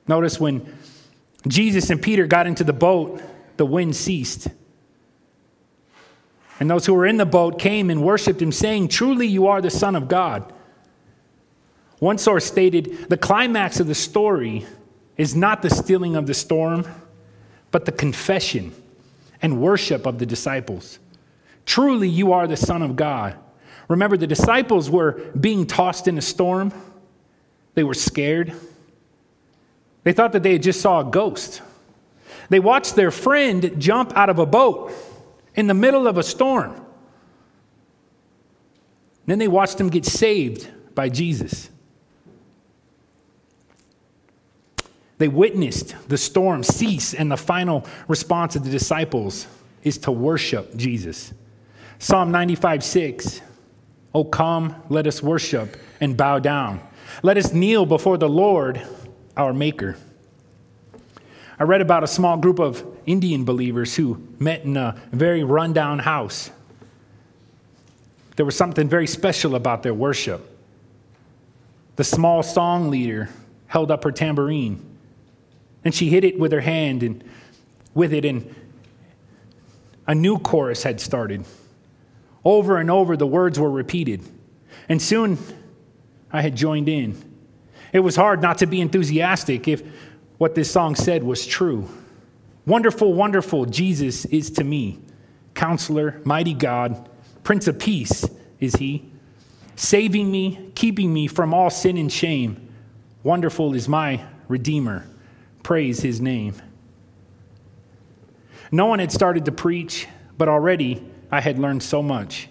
Notice 0.07 0.39
when 0.39 0.77
Jesus 1.47 1.89
and 1.89 1.99
Peter 1.99 2.27
got 2.27 2.45
into 2.45 2.63
the 2.63 2.71
boat, 2.71 3.19
the 3.57 3.65
wind 3.65 3.95
ceased. 3.95 4.49
And 6.59 6.69
those 6.69 6.85
who 6.85 6.93
were 6.93 7.05
in 7.05 7.17
the 7.17 7.25
boat 7.25 7.57
came 7.57 7.89
and 7.89 8.03
worshiped 8.03 8.41
him, 8.41 8.51
saying, 8.51 8.89
Truly 8.89 9.27
you 9.27 9.47
are 9.47 9.61
the 9.61 9.69
Son 9.69 9.95
of 9.95 10.07
God. 10.07 10.51
One 11.99 12.17
source 12.17 12.45
stated 12.45 13.09
the 13.09 13.17
climax 13.17 13.79
of 13.79 13.87
the 13.87 13.95
story 13.95 14.65
is 15.17 15.35
not 15.35 15.61
the 15.61 15.69
stealing 15.69 16.15
of 16.15 16.27
the 16.27 16.33
storm, 16.33 16.85
but 17.71 17.85
the 17.85 17.91
confession 17.91 18.73
and 19.41 19.61
worship 19.61 20.05
of 20.05 20.19
the 20.19 20.25
disciples. 20.25 20.99
Truly 21.65 22.09
you 22.09 22.33
are 22.33 22.47
the 22.47 22.57
Son 22.57 22.81
of 22.81 22.95
God. 22.95 23.35
Remember, 23.87 24.17
the 24.17 24.27
disciples 24.27 24.89
were 24.89 25.13
being 25.39 25.65
tossed 25.65 26.07
in 26.07 26.17
a 26.17 26.21
storm, 26.21 26.73
they 27.73 27.83
were 27.83 27.93
scared. 27.93 28.53
They 30.03 30.13
thought 30.13 30.31
that 30.31 30.43
they 30.43 30.53
had 30.53 30.63
just 30.63 30.81
saw 30.81 31.01
a 31.01 31.03
ghost. 31.03 31.61
They 32.49 32.59
watched 32.59 32.95
their 32.95 33.11
friend 33.11 33.75
jump 33.77 34.15
out 34.15 34.29
of 34.29 34.39
a 34.39 34.45
boat 34.45 34.93
in 35.59 35.67
the 35.67 35.73
middle 35.73 36.07
of 36.07 36.17
a 36.17 36.23
storm. 36.23 36.73
Then 39.25 39.39
they 39.39 39.49
watched 39.49 39.77
him 39.77 39.89
get 39.89 40.05
saved 40.05 40.69
by 40.95 41.09
Jesus. 41.09 41.69
They 45.17 45.27
witnessed 45.27 45.97
the 46.07 46.17
storm 46.17 46.63
cease, 46.63 47.13
and 47.13 47.29
the 47.29 47.35
final 47.35 47.85
response 48.07 48.55
of 48.55 48.63
the 48.63 48.71
disciples 48.71 49.47
is 49.83 49.97
to 49.97 50.13
worship 50.13 50.77
Jesus. 50.77 51.33
Psalm 51.99 52.31
95 52.31 52.81
6 52.81 53.41
Oh, 54.15 54.23
come, 54.23 54.81
let 54.87 55.07
us 55.07 55.21
worship 55.21 55.75
and 55.99 56.15
bow 56.15 56.39
down. 56.39 56.79
Let 57.21 57.35
us 57.35 57.51
kneel 57.51 57.85
before 57.85 58.17
the 58.17 58.29
Lord, 58.29 58.81
our 59.35 59.51
Maker. 59.51 59.97
I 61.59 61.63
read 61.63 61.81
about 61.81 62.05
a 62.05 62.07
small 62.07 62.37
group 62.37 62.57
of 62.57 62.85
Indian 63.05 63.43
believers 63.43 63.97
who 63.97 64.25
met 64.39 64.63
in 64.63 64.77
a 64.77 64.95
very 65.11 65.43
rundown 65.43 65.99
house. 65.99 66.51
There 68.37 68.45
was 68.45 68.55
something 68.55 68.87
very 68.87 69.07
special 69.07 69.55
about 69.55 69.83
their 69.83 69.93
worship. 69.93 70.57
The 71.97 72.05
small 72.05 72.43
song 72.43 72.89
leader 72.89 73.29
held 73.67 73.91
up 73.91 74.05
her 74.05 74.11
tambourine, 74.11 74.81
and 75.83 75.93
she 75.93 76.09
hit 76.09 76.23
it 76.23 76.39
with 76.39 76.53
her 76.53 76.61
hand, 76.61 77.03
and 77.03 77.21
with 77.93 78.13
it, 78.13 78.23
and 78.23 78.55
a 80.07 80.15
new 80.15 80.39
chorus 80.39 80.83
had 80.83 81.01
started. 81.01 81.43
Over 82.45 82.77
and 82.77 82.89
over, 82.89 83.17
the 83.17 83.27
words 83.27 83.59
were 83.59 83.69
repeated. 83.69 84.23
And 84.87 85.01
soon 85.01 85.37
I 86.31 86.41
had 86.41 86.55
joined 86.55 86.87
in. 86.87 87.21
It 87.91 87.99
was 87.99 88.15
hard 88.15 88.41
not 88.41 88.59
to 88.59 88.65
be 88.65 88.79
enthusiastic 88.79 89.67
if 89.67 89.83
what 90.39 90.55
this 90.55 90.71
song 90.71 90.95
said 90.95 91.21
was 91.21 91.45
true. 91.45 91.87
Wonderful, 92.65 93.13
wonderful, 93.13 93.65
Jesus 93.65 94.25
is 94.25 94.49
to 94.51 94.63
me. 94.63 94.99
Counselor, 95.53 96.21
mighty 96.23 96.53
God, 96.53 97.09
Prince 97.43 97.67
of 97.67 97.77
Peace 97.77 98.25
is 98.59 98.75
he. 98.77 99.11
Saving 99.75 100.31
me, 100.31 100.71
keeping 100.75 101.13
me 101.13 101.27
from 101.27 101.53
all 101.53 101.69
sin 101.69 101.97
and 101.97 102.11
shame. 102.11 102.69
Wonderful 103.21 103.75
is 103.75 103.89
my 103.89 104.23
Redeemer. 104.47 105.05
Praise 105.61 105.99
his 105.99 106.21
name. 106.21 106.55
No 108.71 108.85
one 108.85 108.99
had 108.99 109.11
started 109.11 109.43
to 109.45 109.51
preach, 109.51 110.07
but 110.37 110.47
already 110.47 111.03
I 111.31 111.41
had 111.41 111.59
learned 111.59 111.83
so 111.83 112.01
much. 112.01 112.47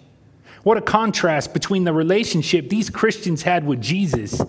What 0.61 0.77
a 0.77 0.81
contrast 0.81 1.53
between 1.53 1.85
the 1.85 1.93
relationship 1.93 2.69
these 2.69 2.91
Christians 2.91 3.41
had 3.43 3.65
with 3.65 3.81
Jesus 3.81 4.39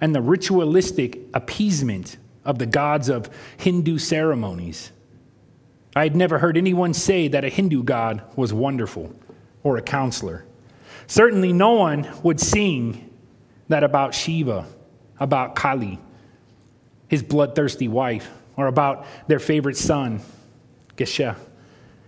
and 0.00 0.14
the 0.14 0.22
ritualistic 0.22 1.20
appeasement 1.34 2.16
of 2.46 2.58
the 2.58 2.66
gods 2.66 3.08
of 3.08 3.28
Hindu 3.58 3.98
ceremonies. 3.98 4.92
I 5.94 6.04
had 6.04 6.16
never 6.16 6.38
heard 6.38 6.56
anyone 6.56 6.94
say 6.94 7.28
that 7.28 7.44
a 7.44 7.48
Hindu 7.48 7.82
god 7.82 8.22
was 8.36 8.52
wonderful 8.52 9.14
or 9.62 9.76
a 9.76 9.82
counselor. 9.82 10.44
Certainly, 11.06 11.52
no 11.52 11.72
one 11.72 12.08
would 12.22 12.40
sing 12.40 13.10
that 13.68 13.84
about 13.84 14.14
Shiva, 14.14 14.66
about 15.18 15.54
Kali, 15.54 15.98
his 17.08 17.22
bloodthirsty 17.22 17.88
wife, 17.88 18.30
or 18.56 18.66
about 18.66 19.06
their 19.26 19.38
favorite 19.38 19.76
son, 19.76 20.20
Ganesh, 20.96 21.36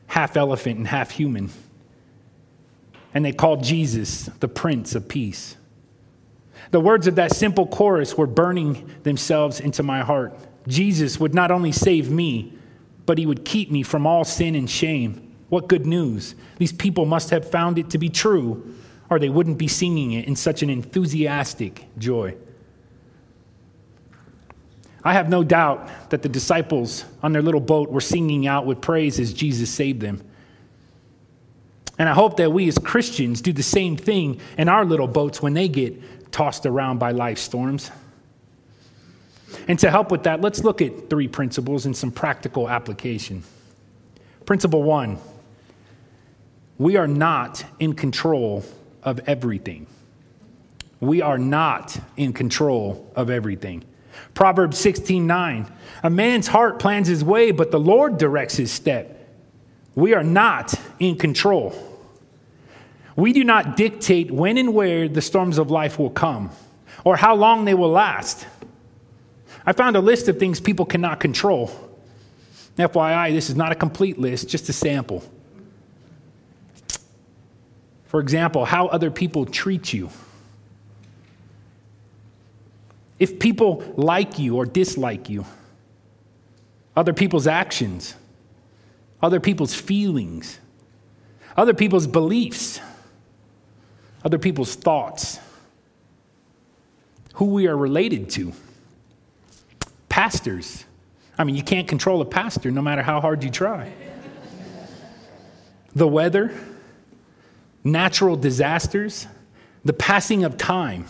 half 0.07 0.37
elephant 0.37 0.79
and 0.79 0.87
half 0.89 1.11
human. 1.11 1.51
and 3.15 3.25
they 3.25 3.33
called 3.33 3.65
Jesus 3.65 4.27
the 4.41 4.49
Prince 4.49 4.95
of 4.95 5.09
Peace. 5.09 5.57
The 6.71 6.81
words 6.81 7.07
of 7.07 7.15
that 7.15 7.35
simple 7.35 7.67
chorus 7.67 8.17
were 8.17 8.27
burning 8.27 8.91
themselves 9.03 9.61
into 9.61 9.83
my 9.83 10.01
heart. 10.01 10.39
Jesus 10.67 11.19
would 11.19 11.35
not 11.35 11.51
only 11.51 11.73
save 11.73 12.11
me, 12.11 12.53
but 13.07 13.17
he 13.19 13.27
would 13.27 13.45
keep 13.45 13.71
me 13.71 13.83
from 13.83 14.07
all 14.07 14.25
sin 14.25 14.55
and 14.55 14.69
shame. 14.69 15.35
What 15.49 15.69
good 15.69 15.87
news! 15.87 16.35
These 16.59 16.73
people 16.73 17.07
must 17.07 17.31
have 17.31 17.51
found 17.51 17.79
it 17.79 17.91
to 17.91 17.99
be 17.99 18.11
true, 18.11 18.75
or 19.09 19.19
they 19.19 19.31
wouldn't 19.31 19.57
be 19.57 19.69
singing 19.69 20.13
it 20.13 20.27
in 20.27 20.37
such 20.37 20.63
an 20.63 20.69
enthusiastic 20.69 21.87
joy. 21.97 22.37
I 25.03 25.15
have 25.15 25.31
no 25.31 25.43
doubt 25.43 26.11
that 26.11 26.21
the 26.21 26.29
disciples 26.29 27.07
on 27.23 27.33
their 27.33 27.41
little 27.41 27.61
boat 27.61 27.91
were 27.91 28.01
singing 28.03 28.47
out 28.47 28.67
with 28.67 28.83
praise 28.83 29.19
as 29.19 29.33
Jesus 29.33 29.71
saved 29.71 30.01
them. 30.01 30.23
And 31.99 32.09
I 32.09 32.13
hope 32.13 32.37
that 32.37 32.53
we 32.53 32.69
as 32.69 32.79
Christians 32.79 33.41
do 33.41 33.53
the 33.53 33.63
same 33.63 33.97
thing 33.97 34.41
in 34.57 34.69
our 34.69 34.85
little 34.85 35.09
boats 35.09 35.41
when 35.41 35.55
they 35.55 35.67
get 35.67 36.18
tossed 36.31 36.67
around 36.67 36.99
by 36.99 37.13
life 37.13 37.39
storms. 37.39 37.91
And 39.67 39.79
to 39.79 39.91
help 39.91 40.11
with 40.11 40.25
that, 40.25 40.41
let's 40.41 40.63
look 40.63 40.83
at 40.83 41.09
three 41.09 41.29
principles 41.29 41.87
and 41.87 41.97
some 41.97 42.11
practical 42.11 42.69
application. 42.69 43.43
Principle 44.45 44.83
one 44.83 45.19
we 46.79 46.97
are 46.97 47.09
not 47.09 47.65
in 47.81 47.95
control 47.95 48.65
of 49.03 49.21
everything. 49.27 49.87
We 51.01 51.23
are 51.23 51.39
not 51.39 51.99
in 52.17 52.33
control 52.33 53.11
of 53.17 53.31
everything. 53.31 53.85
Proverbs 54.35 54.79
16 54.79 55.27
9. 55.27 55.73
A 56.03 56.11
man's 56.11 56.47
heart 56.47 56.79
plans 56.79 57.09
his 57.09 57.25
way, 57.25 57.51
but 57.51 57.71
the 57.71 57.81
Lord 57.81 58.19
directs 58.19 58.57
his 58.57 58.71
step. 58.71 59.29
We 59.95 60.15
are 60.15 60.23
not 60.23 60.75
in 61.01 61.17
control. 61.17 61.88
We 63.19 63.33
do 63.33 63.43
not 63.43 63.77
dictate 63.77 64.31
when 64.31 64.57
and 64.59 64.73
where 64.73 65.09
the 65.09 65.21
storms 65.21 65.59
of 65.59 65.73
life 65.73 65.99
will 65.99 66.09
come 66.09 66.53
or 67.05 67.17
how 67.17 67.35
long 67.35 67.65
they 67.65 67.75
will 67.75 67.91
last. 67.91 68.47
I 69.67 69.73
found 69.73 69.97
a 69.97 70.01
list 70.01 70.29
of 70.29 70.39
things 70.39 70.61
people 70.61 70.87
cannot 70.87 71.19
control. 71.19 71.69
FYI, 72.77 73.33
this 73.33 73.51
is 73.51 73.57
not 73.57 73.73
a 73.73 73.75
complete 73.75 74.21
list, 74.21 74.49
just 74.49 74.69
a 74.69 74.73
sample. 74.73 75.25
For 78.07 78.21
example, 78.21 78.65
how 78.65 78.87
other 78.87 79.11
people 79.11 79.47
treat 79.47 79.93
you. 79.93 80.11
If 83.19 83.41
people 83.41 83.83
like 83.97 84.39
you 84.39 84.55
or 84.55 84.65
dislike 84.65 85.29
you, 85.29 85.45
other 86.95 87.13
people's 87.13 87.49
actions, 87.49 88.15
other 89.21 89.41
people's 89.41 89.75
feelings, 89.75 90.61
other 91.57 91.75
people's 91.75 92.07
beliefs, 92.07 92.81
other 94.25 94.39
people's 94.39 94.75
thoughts, 94.75 95.39
who 97.35 97.47
we 97.47 97.67
are 97.67 97.77
related 97.77 98.31
to. 98.31 98.53
Pastors. 100.09 100.85
I 101.37 101.45
mean, 101.45 101.55
you 101.55 101.63
can't 101.63 101.87
control 101.87 102.21
a 102.21 102.25
pastor 102.25 102.71
no 102.71 102.83
matter 102.83 103.03
how 103.03 103.21
hard 103.21 103.45
you 103.45 103.51
try. 103.51 103.93
the 105.95 106.09
weather, 106.09 106.53
natural 107.85 108.37
disasters, 108.37 109.27
the 109.85 109.93
passing 109.93 110.45
of 110.45 110.57
time 110.57 111.07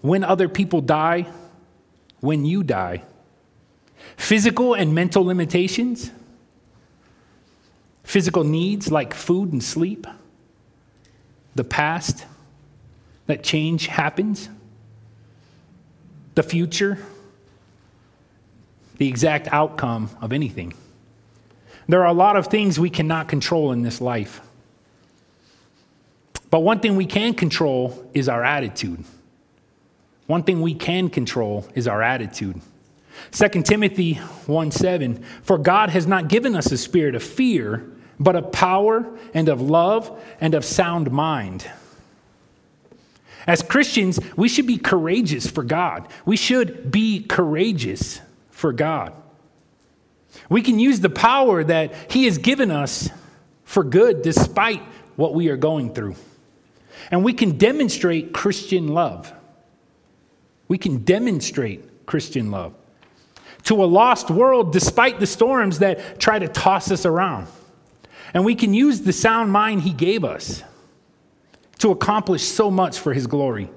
when 0.00 0.24
other 0.24 0.48
people 0.48 0.80
die, 0.80 1.26
when 2.20 2.44
you 2.44 2.62
die, 2.62 3.02
physical 4.16 4.74
and 4.74 4.94
mental 4.94 5.24
limitations, 5.24 6.10
physical 8.02 8.44
needs 8.44 8.90
like 8.90 9.14
food 9.14 9.52
and 9.52 9.62
sleep, 9.62 10.06
the 11.54 11.64
past, 11.64 12.24
that 13.26 13.42
change 13.42 13.86
happens, 13.86 14.48
the 16.34 16.42
future, 16.42 16.98
the 18.98 19.08
exact 19.08 19.48
outcome 19.52 20.10
of 20.20 20.32
anything. 20.32 20.74
There 21.88 22.02
are 22.02 22.08
a 22.08 22.14
lot 22.14 22.36
of 22.36 22.46
things 22.46 22.78
we 22.78 22.90
cannot 22.90 23.28
control 23.28 23.72
in 23.72 23.82
this 23.82 24.00
life. 24.00 24.40
But 26.50 26.60
one 26.60 26.80
thing 26.80 26.96
we 26.96 27.06
can 27.06 27.34
control 27.34 28.08
is 28.14 28.28
our 28.28 28.44
attitude. 28.44 29.04
One 30.26 30.42
thing 30.42 30.62
we 30.62 30.74
can 30.74 31.10
control 31.10 31.68
is 31.74 31.86
our 31.86 32.02
attitude. 32.02 32.60
2 33.32 33.48
Timothy 33.62 34.14
1 34.14 34.70
7, 34.70 35.22
for 35.42 35.58
God 35.58 35.90
has 35.90 36.06
not 36.06 36.28
given 36.28 36.56
us 36.56 36.70
a 36.72 36.78
spirit 36.78 37.14
of 37.14 37.22
fear, 37.22 37.84
but 38.18 38.36
of 38.36 38.52
power 38.52 39.06
and 39.32 39.48
of 39.48 39.60
love 39.60 40.20
and 40.40 40.54
of 40.54 40.64
sound 40.64 41.10
mind. 41.10 41.68
As 43.46 43.62
Christians, 43.62 44.18
we 44.36 44.48
should 44.48 44.66
be 44.66 44.78
courageous 44.78 45.46
for 45.46 45.62
God. 45.62 46.08
We 46.24 46.36
should 46.36 46.90
be 46.90 47.22
courageous 47.22 48.20
for 48.50 48.72
God. 48.72 49.12
We 50.48 50.62
can 50.62 50.78
use 50.78 51.00
the 51.00 51.10
power 51.10 51.62
that 51.62 52.10
He 52.10 52.24
has 52.24 52.38
given 52.38 52.70
us 52.70 53.10
for 53.64 53.84
good 53.84 54.22
despite 54.22 54.82
what 55.16 55.34
we 55.34 55.48
are 55.48 55.56
going 55.56 55.92
through. 55.92 56.16
And 57.10 57.22
we 57.22 57.32
can 57.34 57.58
demonstrate 57.58 58.32
Christian 58.32 58.88
love. 58.88 59.32
We 60.68 60.78
can 60.78 61.04
demonstrate 61.04 62.06
Christian 62.06 62.50
love 62.50 62.74
to 63.64 63.82
a 63.82 63.86
lost 63.86 64.30
world 64.30 64.72
despite 64.72 65.20
the 65.20 65.26
storms 65.26 65.80
that 65.80 66.20
try 66.20 66.38
to 66.38 66.48
toss 66.48 66.90
us 66.90 67.06
around. 67.06 67.46
And 68.34 68.44
we 68.44 68.54
can 68.54 68.74
use 68.74 69.00
the 69.00 69.12
sound 69.12 69.50
mind 69.50 69.82
He 69.82 69.92
gave 69.92 70.24
us 70.24 70.62
to 71.78 71.90
accomplish 71.90 72.42
so 72.42 72.70
much 72.70 72.98
for 72.98 73.14
His 73.14 73.26
glory. 73.26 73.70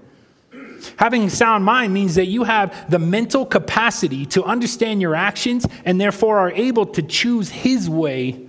Having 0.98 1.24
a 1.24 1.30
sound 1.30 1.63
mind 1.63 1.93
means 1.93 2.15
that 2.15 2.26
you 2.26 2.43
have 2.43 2.89
the 2.89 3.00
mental 3.00 3.46
capacity 3.46 4.26
to 4.28 4.43
understand 4.43 5.02
your 5.02 5.15
actions 5.15 5.65
and 5.86 6.00
therefore 6.00 6.39
are 6.39 6.52
able 6.52 6.86
to 6.88 7.02
choose 7.02 7.50
His 7.50 7.89
way 7.89 8.48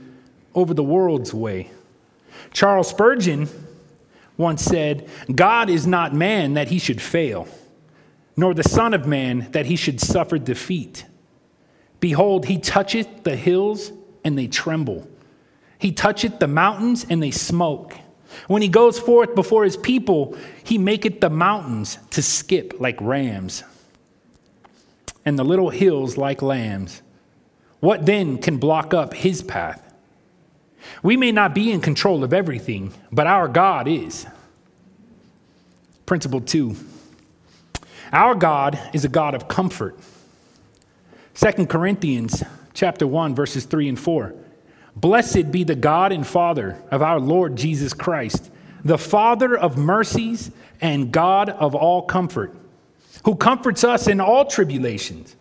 over 0.54 0.74
the 0.74 0.82
world's 0.82 1.32
way. 1.32 1.70
Charles 2.52 2.88
Spurgeon 2.88 3.48
once 4.36 4.64
said, 4.64 5.08
God 5.34 5.68
is 5.68 5.86
not 5.86 6.14
man 6.14 6.54
that 6.54 6.68
he 6.68 6.78
should 6.78 7.02
fail 7.02 7.46
nor 8.38 8.54
the 8.54 8.62
Son 8.62 8.94
of 8.94 9.04
Man 9.04 9.48
that 9.50 9.66
he 9.66 9.74
should 9.74 10.00
suffer 10.00 10.38
defeat. 10.38 11.04
Behold, 11.98 12.46
he 12.46 12.56
toucheth 12.56 13.24
the 13.24 13.34
hills, 13.34 13.90
and 14.22 14.38
they 14.38 14.46
tremble. 14.46 15.08
He 15.78 15.92
toucheth 15.92 16.38
the 16.38 16.48
mountains, 16.48 17.06
and 17.08 17.22
they 17.22 17.30
smoke. 17.30 17.94
When 18.46 18.62
he 18.62 18.68
goes 18.68 18.98
forth 18.98 19.34
before 19.34 19.64
his 19.64 19.76
people, 19.76 20.36
he 20.62 20.78
maketh 20.78 21.20
the 21.20 21.30
mountains 21.30 21.98
to 22.10 22.22
skip 22.22 22.74
like 22.78 23.00
rams, 23.00 23.64
and 25.24 25.38
the 25.38 25.44
little 25.44 25.70
hills 25.70 26.16
like 26.16 26.42
lambs. 26.42 27.02
What 27.80 28.06
then 28.06 28.38
can 28.38 28.58
block 28.58 28.92
up 28.92 29.14
his 29.14 29.42
path? 29.42 29.84
We 31.02 31.16
may 31.16 31.32
not 31.32 31.54
be 31.54 31.70
in 31.70 31.80
control 31.80 32.24
of 32.24 32.32
everything, 32.32 32.92
but 33.12 33.26
our 33.26 33.48
God 33.48 33.88
is. 33.88 34.26
Principle 36.06 36.40
two 36.40 36.76
our 38.12 38.34
God 38.34 38.78
is 38.94 39.04
a 39.04 39.08
God 39.08 39.34
of 39.34 39.48
comfort. 39.48 39.98
2 41.34 41.66
Corinthians 41.66 42.42
chapter 42.72 43.06
1 43.06 43.34
verses 43.34 43.64
3 43.66 43.90
and 43.90 44.00
4. 44.00 44.34
Blessed 45.00 45.52
be 45.52 45.62
the 45.62 45.76
God 45.76 46.10
and 46.10 46.26
Father 46.26 46.82
of 46.90 47.02
our 47.02 47.20
Lord 47.20 47.54
Jesus 47.54 47.94
Christ, 47.94 48.50
the 48.84 48.98
Father 48.98 49.56
of 49.56 49.78
mercies 49.78 50.50
and 50.80 51.12
God 51.12 51.50
of 51.50 51.76
all 51.76 52.02
comfort, 52.02 52.56
who 53.24 53.36
comforts 53.36 53.84
us 53.84 54.08
in 54.08 54.20
all 54.20 54.44
tribulations, 54.44 55.36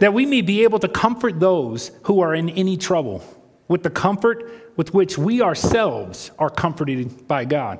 that 0.00 0.12
we 0.12 0.26
may 0.26 0.40
be 0.40 0.64
able 0.64 0.80
to 0.80 0.88
comfort 0.88 1.38
those 1.38 1.92
who 2.04 2.20
are 2.20 2.34
in 2.34 2.48
any 2.50 2.76
trouble 2.76 3.22
with 3.68 3.84
the 3.84 3.90
comfort 3.90 4.74
with 4.76 4.92
which 4.92 5.16
we 5.16 5.40
ourselves 5.40 6.32
are 6.36 6.50
comforted 6.50 7.28
by 7.28 7.44
God. 7.44 7.78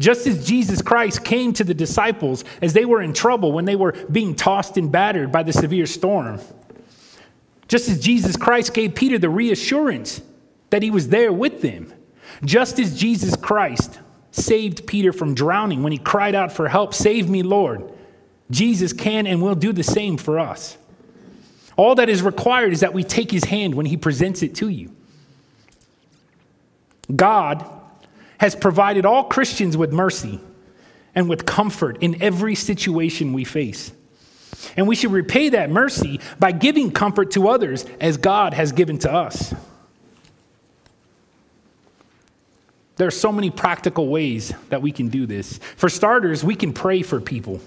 Just 0.00 0.26
as 0.26 0.46
Jesus 0.46 0.82
Christ 0.82 1.24
came 1.24 1.52
to 1.52 1.64
the 1.64 1.74
disciples 1.74 2.44
as 2.60 2.72
they 2.72 2.84
were 2.84 3.02
in 3.02 3.12
trouble 3.12 3.52
when 3.52 3.66
they 3.66 3.76
were 3.76 3.92
being 4.10 4.34
tossed 4.34 4.76
and 4.76 4.90
battered 4.90 5.30
by 5.30 5.44
the 5.44 5.52
severe 5.52 5.86
storm. 5.86 6.40
Just 7.72 7.88
as 7.88 7.98
Jesus 8.00 8.36
Christ 8.36 8.74
gave 8.74 8.94
Peter 8.94 9.18
the 9.18 9.30
reassurance 9.30 10.20
that 10.68 10.82
he 10.82 10.90
was 10.90 11.08
there 11.08 11.32
with 11.32 11.62
them. 11.62 11.90
Just 12.44 12.78
as 12.78 12.94
Jesus 12.94 13.34
Christ 13.34 13.98
saved 14.30 14.86
Peter 14.86 15.10
from 15.10 15.34
drowning 15.34 15.82
when 15.82 15.90
he 15.90 15.96
cried 15.96 16.34
out 16.34 16.52
for 16.52 16.68
help, 16.68 16.92
Save 16.92 17.30
me, 17.30 17.42
Lord. 17.42 17.90
Jesus 18.50 18.92
can 18.92 19.26
and 19.26 19.40
will 19.40 19.54
do 19.54 19.72
the 19.72 19.82
same 19.82 20.18
for 20.18 20.38
us. 20.38 20.76
All 21.74 21.94
that 21.94 22.10
is 22.10 22.20
required 22.20 22.74
is 22.74 22.80
that 22.80 22.92
we 22.92 23.04
take 23.04 23.30
his 23.30 23.44
hand 23.44 23.74
when 23.74 23.86
he 23.86 23.96
presents 23.96 24.42
it 24.42 24.54
to 24.56 24.68
you. 24.68 24.94
God 27.16 27.64
has 28.36 28.54
provided 28.54 29.06
all 29.06 29.24
Christians 29.24 29.78
with 29.78 29.94
mercy 29.94 30.40
and 31.14 31.26
with 31.26 31.46
comfort 31.46 31.96
in 32.02 32.20
every 32.22 32.54
situation 32.54 33.32
we 33.32 33.44
face. 33.44 33.92
And 34.76 34.86
we 34.86 34.94
should 34.94 35.12
repay 35.12 35.50
that 35.50 35.70
mercy 35.70 36.20
by 36.38 36.52
giving 36.52 36.90
comfort 36.92 37.30
to 37.32 37.48
others 37.48 37.84
as 38.00 38.16
God 38.16 38.54
has 38.54 38.72
given 38.72 38.98
to 38.98 39.12
us. 39.12 39.54
There 42.96 43.06
are 43.06 43.10
so 43.10 43.32
many 43.32 43.50
practical 43.50 44.08
ways 44.08 44.52
that 44.68 44.82
we 44.82 44.92
can 44.92 45.08
do 45.08 45.26
this. 45.26 45.58
For 45.76 45.88
starters, 45.88 46.44
we 46.44 46.54
can 46.54 46.72
pray 46.72 47.02
for 47.02 47.20
people. 47.20 47.60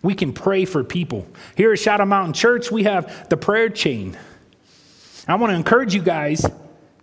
We 0.00 0.14
can 0.14 0.32
pray 0.32 0.64
for 0.64 0.82
people. 0.84 1.26
Here 1.56 1.72
at 1.72 1.78
Shadow 1.78 2.04
Mountain 2.04 2.34
Church, 2.34 2.70
we 2.70 2.84
have 2.84 3.28
the 3.28 3.36
prayer 3.36 3.68
chain. 3.68 4.16
I 5.28 5.34
want 5.36 5.50
to 5.50 5.56
encourage 5.56 5.94
you 5.94 6.02
guys 6.02 6.44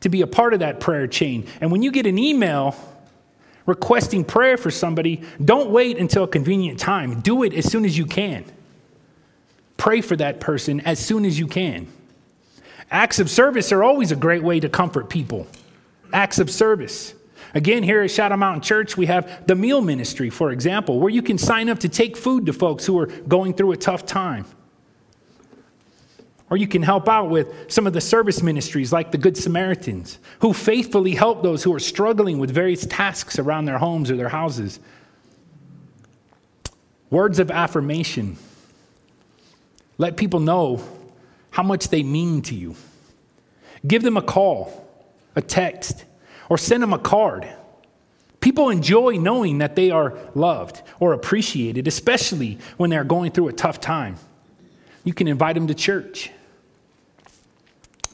to 0.01 0.09
be 0.09 0.21
a 0.21 0.27
part 0.27 0.53
of 0.53 0.59
that 0.59 0.79
prayer 0.79 1.07
chain. 1.07 1.47
And 1.61 1.71
when 1.71 1.81
you 1.81 1.91
get 1.91 2.05
an 2.05 2.17
email 2.17 2.75
requesting 3.65 4.25
prayer 4.25 4.57
for 4.57 4.71
somebody, 4.71 5.21
don't 5.43 5.69
wait 5.69 5.97
until 5.97 6.23
a 6.23 6.27
convenient 6.27 6.79
time. 6.79 7.21
Do 7.21 7.43
it 7.43 7.53
as 7.53 7.69
soon 7.69 7.85
as 7.85 7.97
you 7.97 8.05
can. 8.05 8.45
Pray 9.79 10.01
for 10.01 10.17
that 10.17 10.41
person 10.41 10.81
as 10.81 10.99
soon 10.99 11.23
as 11.23 11.39
you 11.39 11.47
can. 11.47 11.87
Acts 12.91 13.17
of 13.17 13.29
service 13.29 13.71
are 13.71 13.81
always 13.81 14.11
a 14.11 14.15
great 14.15 14.43
way 14.43 14.59
to 14.59 14.67
comfort 14.67 15.09
people. 15.09 15.47
Acts 16.11 16.37
of 16.37 16.51
service. 16.51 17.13
Again, 17.53 17.81
here 17.81 18.01
at 18.01 18.11
Shadow 18.11 18.35
Mountain 18.35 18.61
Church, 18.61 18.97
we 18.97 19.05
have 19.05 19.47
the 19.47 19.55
meal 19.55 19.81
ministry, 19.81 20.29
for 20.29 20.51
example, 20.51 20.99
where 20.99 21.09
you 21.09 21.21
can 21.21 21.37
sign 21.37 21.69
up 21.69 21.79
to 21.79 21.89
take 21.89 22.17
food 22.17 22.45
to 22.47 22.53
folks 22.53 22.85
who 22.85 22.99
are 22.99 23.05
going 23.05 23.53
through 23.53 23.71
a 23.71 23.77
tough 23.77 24.05
time. 24.05 24.45
Or 26.49 26.57
you 26.57 26.67
can 26.67 26.83
help 26.83 27.07
out 27.07 27.29
with 27.29 27.71
some 27.71 27.87
of 27.87 27.93
the 27.93 28.01
service 28.01 28.43
ministries 28.43 28.91
like 28.91 29.11
the 29.11 29.17
Good 29.17 29.37
Samaritans, 29.37 30.19
who 30.39 30.51
faithfully 30.51 31.15
help 31.15 31.41
those 31.41 31.63
who 31.63 31.73
are 31.73 31.79
struggling 31.79 32.37
with 32.37 32.51
various 32.51 32.85
tasks 32.85 33.39
around 33.39 33.63
their 33.63 33.77
homes 33.77 34.11
or 34.11 34.17
their 34.17 34.29
houses. 34.29 34.81
Words 37.09 37.39
of 37.39 37.49
affirmation. 37.49 38.37
Let 39.99 40.17
people 40.17 40.39
know 40.39 40.81
how 41.51 41.61
much 41.61 41.89
they 41.89 42.01
mean 42.01 42.41
to 42.43 42.55
you. 42.55 42.75
Give 43.85 44.01
them 44.01 44.17
a 44.17 44.21
call, 44.21 44.87
a 45.35 45.41
text, 45.41 46.05
or 46.49 46.57
send 46.57 46.81
them 46.81 46.93
a 46.93 46.99
card. 46.99 47.47
People 48.39 48.69
enjoy 48.69 49.17
knowing 49.17 49.57
that 49.57 49.75
they 49.75 49.91
are 49.91 50.17
loved 50.33 50.81
or 50.99 51.13
appreciated, 51.13 51.87
especially 51.87 52.57
when 52.77 52.89
they're 52.89 53.03
going 53.03 53.31
through 53.31 53.49
a 53.49 53.53
tough 53.53 53.81
time. 53.81 54.15
You 55.03 55.13
can 55.13 55.27
invite 55.27 55.55
them 55.55 55.67
to 55.67 55.73
church. 55.73 56.31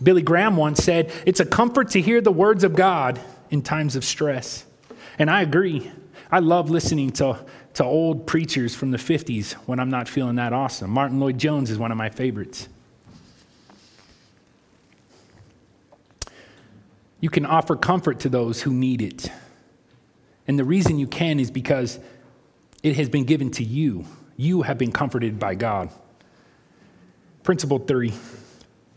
Billy 0.02 0.24
Graham 0.24 0.58
once 0.58 0.84
said, 0.84 1.12
It's 1.26 1.40
a 1.40 1.46
comfort 1.46 1.92
to 1.92 2.02
hear 2.02 2.20
the 2.20 2.32
words 2.32 2.64
of 2.64 2.76
God 2.76 3.20
in 3.52 3.62
times 3.62 3.96
of 3.96 4.04
stress. 4.04 4.66
And 5.20 5.30
I 5.30 5.44
agree. 5.44 5.92
I 6.32 6.40
love 6.40 6.70
listening 6.72 7.12
to, 7.12 7.40
to 7.76 7.84
old 7.84 8.26
preachers 8.26 8.74
from 8.74 8.92
the 8.92 8.98
50s 8.98 9.54
when 9.68 9.80
I'm 9.80 9.90
not 9.90 10.08
feeling 10.08 10.36
that 10.36 10.54
awesome. 10.54 10.90
Martyn 10.90 11.20
Lloyd-Jones 11.20 11.70
is 11.70 11.78
one 11.78 11.92
of 11.92 11.98
my 11.98 12.10
favorites. 12.10 12.70
You 17.20 17.30
can 17.30 17.46
offer 17.46 17.76
comfort 17.76 18.22
to 18.22 18.30
those 18.30 18.62
who 18.62 18.72
need 18.72 19.02
it. 19.02 19.30
And 20.48 20.58
the 20.58 20.64
reason 20.64 21.00
you 21.00 21.08
can 21.08 21.40
is 21.40 21.52
because 21.52 22.00
it 22.82 22.96
has 22.96 23.10
been 23.10 23.26
given 23.26 23.52
to 23.52 23.64
you. 23.64 24.06
You 24.38 24.62
have 24.62 24.78
been 24.78 24.92
comforted 24.92 25.38
by 25.40 25.56
God. 25.56 25.90
Principle 27.44 27.80
three 27.80 28.14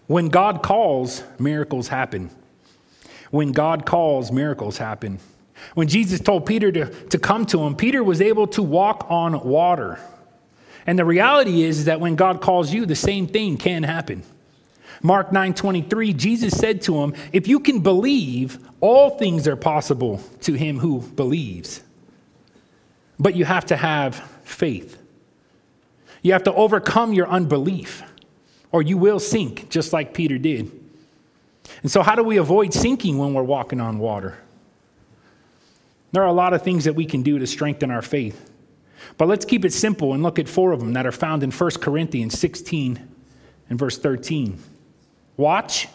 when 0.07 0.29
God 0.29 0.62
calls, 0.62 1.23
miracles 1.38 1.88
happen. 1.88 2.31
When 3.31 3.53
God 3.53 3.85
calls, 3.85 4.33
miracles 4.33 4.79
happen. 4.79 5.19
When 5.75 5.88
Jesus 5.88 6.21
told 6.21 6.47
Peter 6.47 6.71
to, 6.73 6.87
to 7.09 7.18
come 7.18 7.47
to 7.47 7.62
him, 7.62 7.77
Peter 7.77 8.03
was 8.03 8.21
able 8.21 8.47
to 8.49 8.62
walk 8.62 9.07
on 9.09 9.44
water. 9.44 9.99
And 10.87 10.99
the 10.99 11.05
reality 11.05 11.62
is, 11.62 11.81
is 11.81 11.85
that 11.87 12.01
when 12.01 12.16
God 12.16 12.40
calls 12.40 12.73
you, 12.73 12.87
the 12.87 12.97
same 12.97 13.27
thing 13.27 13.57
can 13.57 13.83
happen. 13.83 14.23
Mark 15.03 15.31
9:23 15.31 16.12
Jesus 16.16 16.57
said 16.57 16.83
to 16.83 17.03
him, 17.03 17.14
"If 17.33 17.47
you 17.47 17.61
can 17.61 17.81
believe, 17.81 18.59
all 18.81 19.11
things 19.11 19.47
are 19.47 19.57
possible 19.57 20.21
to 20.40 20.55
him 20.55 20.79
who 20.79 21.01
believes." 21.01 21.83
But 23.18 23.37
you 23.37 23.44
have 23.44 23.66
to 23.66 23.77
have 23.77 24.16
faith. 24.44 24.99
You 26.23 26.33
have 26.33 26.44
to 26.44 26.55
overcome 26.55 27.12
your 27.12 27.29
unbelief 27.29 28.03
or 28.73 28.83
you 28.83 28.99
will 28.99 29.21
sink 29.21 29.68
just 29.68 29.92
like 29.92 30.14
Peter 30.14 30.38
did. 30.38 30.71
And 31.83 31.90
so, 31.90 32.03
how 32.03 32.14
do 32.14 32.23
we 32.23 32.37
avoid 32.37 32.73
sinking 32.73 33.18
when 33.18 33.35
we're 33.35 33.42
walking 33.42 33.81
on 33.81 33.99
water? 33.99 34.38
There 36.12 36.23
are 36.23 36.29
a 36.29 36.33
lot 36.33 36.55
of 36.55 36.62
things 36.62 36.85
that 36.85 36.94
we 36.94 37.05
can 37.05 37.23
do 37.23 37.38
to 37.38 37.47
strengthen 37.47 37.90
our 37.90 38.03
faith. 38.03 38.51
But 39.16 39.29
let's 39.29 39.44
keep 39.44 39.64
it 39.64 39.73
simple 39.73 40.14
and 40.14 40.23
look 40.23 40.38
at 40.38 40.49
four 40.49 40.73
of 40.73 40.81
them 40.81 40.94
that 40.94 41.07
are 41.07 41.12
found 41.12 41.42
in 41.42 41.51
1 41.51 41.71
Corinthians 41.81 42.38
16 42.38 43.09
and 43.71 43.79
verse 43.79 43.99
13. 43.99 44.59
Watch, 45.37 45.88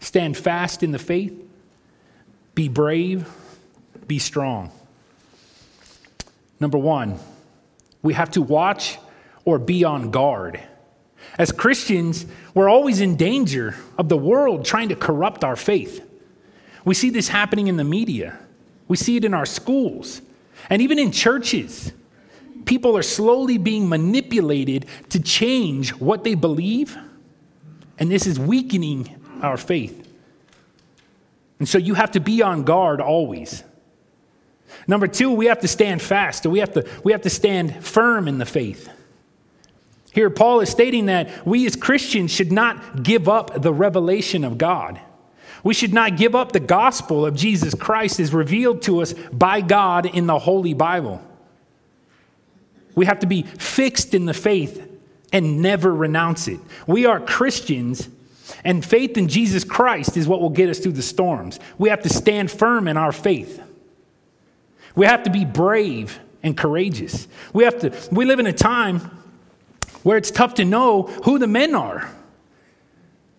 stand 0.00 0.36
fast 0.36 0.82
in 0.82 0.92
the 0.92 0.98
faith, 0.98 1.32
be 2.54 2.68
brave, 2.68 3.28
be 4.06 4.18
strong. 4.18 4.70
Number 6.60 6.78
one, 6.78 7.18
we 8.02 8.14
have 8.14 8.30
to 8.32 8.42
watch 8.42 8.98
or 9.44 9.58
be 9.58 9.84
on 9.84 10.10
guard. 10.10 10.60
As 11.38 11.52
Christians, 11.52 12.26
we're 12.54 12.68
always 12.68 13.00
in 13.00 13.16
danger 13.16 13.76
of 13.98 14.08
the 14.08 14.16
world 14.16 14.64
trying 14.64 14.90
to 14.90 14.96
corrupt 14.96 15.42
our 15.42 15.56
faith. 15.56 16.03
We 16.84 16.94
see 16.94 17.10
this 17.10 17.28
happening 17.28 17.68
in 17.68 17.76
the 17.76 17.84
media, 17.84 18.38
we 18.88 18.96
see 18.96 19.16
it 19.16 19.24
in 19.24 19.34
our 19.34 19.46
schools, 19.46 20.20
and 20.70 20.82
even 20.82 20.98
in 20.98 21.12
churches. 21.12 21.92
People 22.64 22.96
are 22.96 23.02
slowly 23.02 23.58
being 23.58 23.90
manipulated 23.90 24.86
to 25.10 25.20
change 25.20 25.90
what 25.90 26.24
they 26.24 26.34
believe, 26.34 26.96
and 27.98 28.10
this 28.10 28.26
is 28.26 28.38
weakening 28.38 29.14
our 29.42 29.58
faith. 29.58 30.08
And 31.58 31.68
so 31.68 31.76
you 31.76 31.92
have 31.94 32.12
to 32.12 32.20
be 32.20 32.42
on 32.42 32.64
guard 32.64 33.02
always. 33.02 33.62
Number 34.86 35.06
two, 35.06 35.30
we 35.30 35.46
have 35.46 35.60
to 35.60 35.68
stand 35.68 36.02
fast. 36.02 36.46
We 36.46 36.58
have 36.58 36.72
to, 36.72 36.88
we 37.04 37.12
have 37.12 37.22
to 37.22 37.30
stand 37.30 37.84
firm 37.84 38.28
in 38.28 38.38
the 38.38 38.46
faith. 38.46 38.88
Here, 40.12 40.30
Paul 40.30 40.60
is 40.60 40.70
stating 40.70 41.06
that 41.06 41.46
we 41.46 41.66
as 41.66 41.76
Christians 41.76 42.30
should 42.30 42.52
not 42.52 43.02
give 43.02 43.28
up 43.28 43.60
the 43.60 43.72
revelation 43.72 44.44
of 44.44 44.58
God. 44.58 45.00
We 45.64 45.74
should 45.74 45.94
not 45.94 46.16
give 46.16 46.34
up 46.34 46.52
the 46.52 46.60
gospel 46.60 47.26
of 47.26 47.34
Jesus 47.34 47.74
Christ 47.74 48.20
as 48.20 48.32
revealed 48.32 48.82
to 48.82 49.00
us 49.00 49.14
by 49.32 49.62
God 49.62 50.06
in 50.06 50.26
the 50.26 50.38
Holy 50.38 50.74
Bible. 50.74 51.20
We 52.94 53.06
have 53.06 53.20
to 53.20 53.26
be 53.26 53.42
fixed 53.42 54.14
in 54.14 54.26
the 54.26 54.34
faith 54.34 54.86
and 55.32 55.62
never 55.62 55.92
renounce 55.92 56.46
it. 56.46 56.60
We 56.86 57.06
are 57.06 57.18
Christians, 57.18 58.08
and 58.62 58.84
faith 58.84 59.16
in 59.16 59.26
Jesus 59.26 59.64
Christ 59.64 60.16
is 60.16 60.28
what 60.28 60.40
will 60.40 60.50
get 60.50 60.68
us 60.68 60.78
through 60.78 60.92
the 60.92 61.02
storms. 61.02 61.58
We 61.78 61.88
have 61.88 62.02
to 62.02 62.08
stand 62.08 62.50
firm 62.52 62.86
in 62.86 62.96
our 62.96 63.10
faith. 63.10 63.60
We 64.94 65.06
have 65.06 65.24
to 65.24 65.30
be 65.30 65.44
brave 65.44 66.20
and 66.42 66.56
courageous. 66.56 67.26
We 67.52 67.64
have 67.64 67.80
to 67.80 67.92
we 68.12 68.26
live 68.26 68.38
in 68.38 68.46
a 68.46 68.52
time 68.52 69.00
where 70.04 70.18
it's 70.18 70.30
tough 70.30 70.54
to 70.54 70.64
know 70.64 71.04
who 71.24 71.38
the 71.38 71.46
men 71.46 71.74
are. 71.74 72.14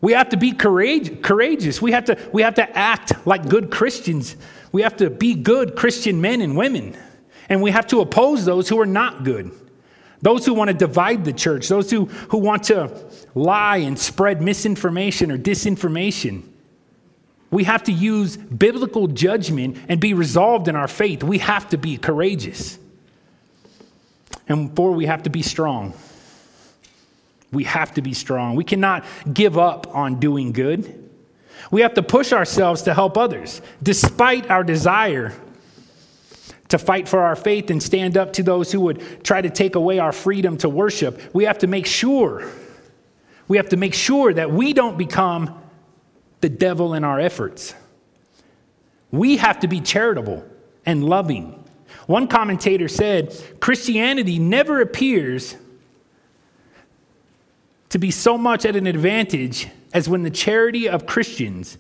We 0.06 0.12
have 0.12 0.30
to 0.30 0.38
be 0.38 0.52
courageous. 0.52 1.82
We 1.82 1.92
have 1.94 2.06
to, 2.06 2.30
we 2.32 2.44
have 2.44 2.54
to 2.56 2.78
act 2.78 3.26
like 3.26 3.50
good 3.50 3.72
Christians. 3.72 4.36
We 4.72 4.84
have 4.84 4.96
to 4.98 5.10
be 5.10 5.34
good 5.34 5.76
Christian 5.76 6.22
men 6.22 6.42
and 6.42 6.56
women. 6.56 6.96
And 7.50 7.60
we 7.60 7.72
have 7.72 7.88
to 7.88 8.02
oppose 8.02 8.46
those 8.46 8.70
who 8.70 8.80
are 8.80 8.86
not 8.86 9.24
good. 9.24 9.52
Those 10.22 10.46
who 10.46 10.54
want 10.54 10.68
to 10.68 10.76
divide 10.76 11.26
the 11.26 11.34
church, 11.34 11.70
those 11.70 11.90
who, 11.90 12.06
who 12.06 12.38
want 12.38 12.66
to 12.66 12.96
lie 13.34 13.78
and 13.78 13.98
spread 13.98 14.44
misinformation 14.44 15.32
or 15.32 15.40
disinformation. 15.40 16.44
We 17.50 17.64
have 17.64 17.82
to 17.86 17.92
use 17.92 18.38
biblical 18.38 19.08
judgment 19.08 19.76
and 19.90 20.00
be 20.00 20.14
resolved 20.14 20.68
in 20.68 20.76
our 20.76 20.88
faith. 20.88 21.24
We 21.24 21.40
have 21.40 21.68
to 21.70 21.80
be 21.80 21.98
courageous. 21.98 22.78
And 24.48 24.76
four, 24.76 24.92
we 24.92 25.08
have 25.08 25.24
to 25.24 25.32
be 25.32 25.42
strong. 25.42 25.96
We 27.52 27.64
have 27.66 27.94
to 27.94 28.02
be 28.02 28.14
strong. 28.14 28.56
We 28.56 28.64
cannot 28.64 29.06
give 29.32 29.58
up 29.58 29.88
on 29.96 30.20
doing 30.20 30.52
good. 30.52 31.10
We 31.72 31.82
have 31.82 31.94
to 31.96 32.04
push 32.04 32.32
ourselves 32.32 32.84
to 32.84 32.94
help 32.94 33.18
others, 33.18 33.62
despite 33.82 34.50
our 34.50 34.64
desire 34.64 35.34
to 36.70 36.78
fight 36.78 37.08
for 37.08 37.20
our 37.22 37.36
faith 37.36 37.70
and 37.70 37.82
stand 37.82 38.18
up 38.18 38.34
to 38.34 38.44
those 38.44 38.72
who 38.72 38.82
would 38.82 39.24
try 39.24 39.42
to 39.42 39.50
take 39.50 39.76
away 39.76 40.00
our 40.00 40.12
freedom 40.12 40.58
to 40.58 40.70
worship. 40.70 41.22
We 41.34 41.46
have 41.46 41.60
to 41.60 41.68
make 41.68 41.86
sure, 41.86 42.50
we 43.48 43.58
have 43.58 43.70
to 43.70 43.78
make 43.78 43.94
sure 43.94 44.34
that 44.34 44.52
we 44.52 44.74
don't 44.74 44.98
become 44.98 45.62
the 46.42 46.50
devil 46.50 46.94
in 46.94 47.04
our 47.04 47.20
efforts. 47.20 47.76
We 49.12 49.38
have 49.38 49.60
to 49.62 49.68
be 49.68 49.80
charitable 49.80 50.46
and 50.86 51.04
loving. 51.04 51.64
One 52.08 52.28
commentator 52.28 52.88
said 52.88 53.36
Christianity 53.60 54.40
never 54.40 54.82
appears 54.82 55.56
to 57.90 58.00
be 58.00 58.12
so 58.12 58.38
much 58.38 58.66
at 58.66 58.76
an 58.76 58.88
advantage 58.88 59.68
as 59.94 60.10
when 60.10 60.24
the 60.24 60.30
charity 60.30 60.90
of 60.90 61.06
Christians 61.06 61.78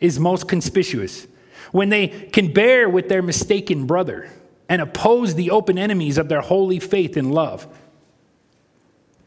is 0.00 0.18
most 0.18 0.48
conspicuous, 0.48 1.26
when 1.72 1.88
they 1.88 2.08
can 2.08 2.52
bear 2.52 2.88
with 2.88 3.08
their 3.08 3.22
mistaken 3.22 3.86
brother 3.86 4.30
and 4.68 4.82
oppose 4.82 5.34
the 5.34 5.50
open 5.50 5.78
enemies 5.78 6.18
of 6.18 6.28
their 6.28 6.40
holy 6.40 6.78
faith 6.78 7.16
and 7.16 7.32
love. 7.32 7.66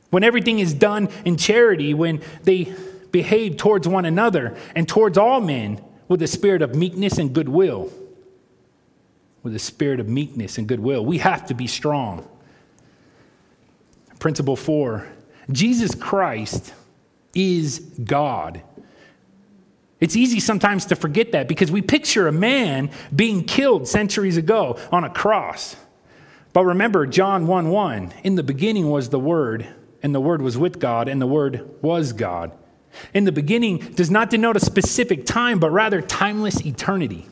When 0.09 0.23
everything 0.23 0.59
is 0.59 0.73
done 0.73 1.09
in 1.25 1.37
charity, 1.37 1.93
when 1.93 2.21
they 2.43 2.73
behave 3.11 3.57
towards 3.57 3.87
one 3.87 4.05
another 4.05 4.57
and 4.75 4.87
towards 4.87 5.17
all 5.17 5.41
men 5.41 5.81
with 6.07 6.21
a 6.21 6.27
spirit 6.27 6.61
of 6.61 6.75
meekness 6.75 7.17
and 7.17 7.33
goodwill. 7.33 7.91
With 9.43 9.55
a 9.55 9.59
spirit 9.59 9.99
of 9.99 10.07
meekness 10.07 10.57
and 10.57 10.67
goodwill. 10.67 11.05
We 11.05 11.19
have 11.19 11.45
to 11.47 11.53
be 11.53 11.67
strong. 11.67 12.27
Principle 14.19 14.55
four 14.55 15.07
Jesus 15.51 15.95
Christ 15.95 16.73
is 17.33 17.79
God. 17.79 18.61
It's 19.99 20.15
easy 20.15 20.39
sometimes 20.39 20.85
to 20.85 20.95
forget 20.95 21.31
that 21.31 21.47
because 21.47 21.71
we 21.71 21.81
picture 21.81 22.27
a 22.27 22.31
man 22.31 22.91
being 23.15 23.43
killed 23.43 23.87
centuries 23.87 24.37
ago 24.37 24.77
on 24.91 25.03
a 25.03 25.09
cross. 25.09 25.75
But 26.53 26.65
remember 26.65 27.05
John 27.07 27.47
1 27.47 27.69
1 27.69 28.13
in 28.23 28.35
the 28.35 28.43
beginning 28.43 28.89
was 28.89 29.09
the 29.09 29.19
Word, 29.19 29.67
and 30.03 30.13
the 30.13 30.19
Word 30.19 30.41
was 30.41 30.57
with 30.57 30.79
God, 30.79 31.07
and 31.07 31.21
the 31.21 31.27
Word 31.27 31.69
was 31.81 32.13
God. 32.13 32.51
In 33.13 33.25
the 33.25 33.31
beginning 33.31 33.77
does 33.77 34.09
not 34.09 34.29
denote 34.29 34.55
a 34.55 34.59
specific 34.59 35.25
time, 35.25 35.59
but 35.59 35.71
rather 35.71 36.01
timeless 36.01 36.65
eternity. 36.65 37.27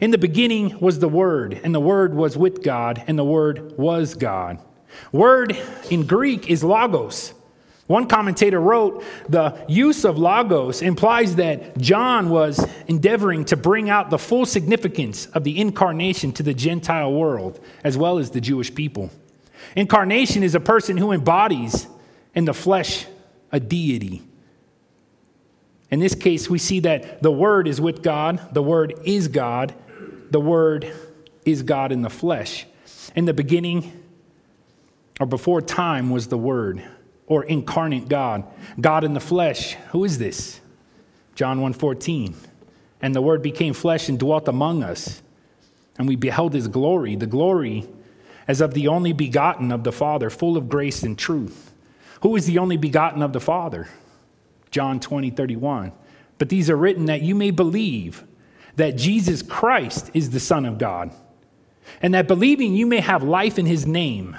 In 0.00 0.10
the 0.10 0.18
beginning 0.18 0.80
was 0.80 0.98
the 0.98 1.08
Word, 1.08 1.60
and 1.62 1.74
the 1.74 1.80
Word 1.80 2.14
was 2.14 2.36
with 2.36 2.62
God, 2.62 3.02
and 3.06 3.18
the 3.18 3.24
Word 3.24 3.78
was 3.78 4.14
God. 4.14 4.58
Word 5.12 5.56
in 5.90 6.06
Greek 6.06 6.50
is 6.50 6.64
logos. 6.64 7.34
One 7.92 8.06
commentator 8.06 8.58
wrote 8.58 9.04
the 9.28 9.54
use 9.68 10.06
of 10.06 10.16
logos 10.16 10.80
implies 10.80 11.36
that 11.36 11.76
John 11.76 12.30
was 12.30 12.66
endeavoring 12.86 13.44
to 13.44 13.56
bring 13.58 13.90
out 13.90 14.08
the 14.08 14.16
full 14.16 14.46
significance 14.46 15.26
of 15.26 15.44
the 15.44 15.60
incarnation 15.60 16.32
to 16.32 16.42
the 16.42 16.54
Gentile 16.54 17.12
world 17.12 17.60
as 17.84 17.98
well 17.98 18.18
as 18.18 18.30
the 18.30 18.40
Jewish 18.40 18.74
people. 18.74 19.10
Incarnation 19.76 20.42
is 20.42 20.54
a 20.54 20.60
person 20.60 20.96
who 20.96 21.12
embodies 21.12 21.86
in 22.34 22.46
the 22.46 22.54
flesh 22.54 23.04
a 23.52 23.60
deity. 23.60 24.22
In 25.90 26.00
this 26.00 26.14
case, 26.14 26.48
we 26.48 26.58
see 26.58 26.80
that 26.80 27.22
the 27.22 27.30
Word 27.30 27.68
is 27.68 27.78
with 27.78 28.02
God, 28.02 28.54
the 28.54 28.62
Word 28.62 28.94
is 29.04 29.28
God, 29.28 29.74
the 30.30 30.40
Word 30.40 30.90
is 31.44 31.62
God 31.62 31.92
in 31.92 32.00
the 32.00 32.08
flesh. 32.08 32.64
In 33.14 33.26
the 33.26 33.34
beginning, 33.34 34.02
or 35.20 35.26
before 35.26 35.60
time, 35.60 36.08
was 36.08 36.28
the 36.28 36.38
Word, 36.38 36.82
or 37.32 37.44
incarnate 37.44 38.10
God, 38.10 38.44
God 38.78 39.04
in 39.04 39.14
the 39.14 39.20
flesh. 39.20 39.72
Who 39.92 40.04
is 40.04 40.18
this? 40.18 40.60
John 41.34 41.60
1:14. 41.60 42.34
And 43.00 43.14
the 43.14 43.22
Word 43.22 43.40
became 43.40 43.72
flesh 43.72 44.10
and 44.10 44.18
dwelt 44.18 44.48
among 44.48 44.82
us, 44.82 45.22
and 45.96 46.06
we 46.06 46.14
beheld 46.14 46.52
His 46.52 46.68
glory, 46.68 47.16
the 47.16 47.26
glory 47.26 47.88
as 48.46 48.60
of 48.60 48.74
the 48.74 48.86
only 48.86 49.14
begotten 49.14 49.72
of 49.72 49.82
the 49.82 49.92
Father, 49.92 50.28
full 50.28 50.58
of 50.58 50.68
grace 50.68 51.02
and 51.02 51.16
truth. 51.16 51.72
Who 52.20 52.36
is 52.36 52.44
the 52.44 52.58
only 52.58 52.76
begotten 52.76 53.22
of 53.22 53.32
the 53.32 53.40
Father? 53.40 53.88
John 54.70 55.00
20, 55.00 55.30
31. 55.30 55.92
But 56.36 56.50
these 56.50 56.68
are 56.68 56.76
written 56.76 57.06
that 57.06 57.22
you 57.22 57.34
may 57.34 57.50
believe 57.50 58.24
that 58.76 58.96
Jesus 58.96 59.40
Christ 59.42 60.10
is 60.12 60.30
the 60.30 60.40
Son 60.40 60.66
of 60.66 60.76
God, 60.76 61.12
and 62.02 62.12
that 62.12 62.28
believing 62.28 62.74
you 62.74 62.86
may 62.86 63.00
have 63.00 63.22
life 63.22 63.58
in 63.58 63.64
his 63.64 63.86
name. 63.86 64.36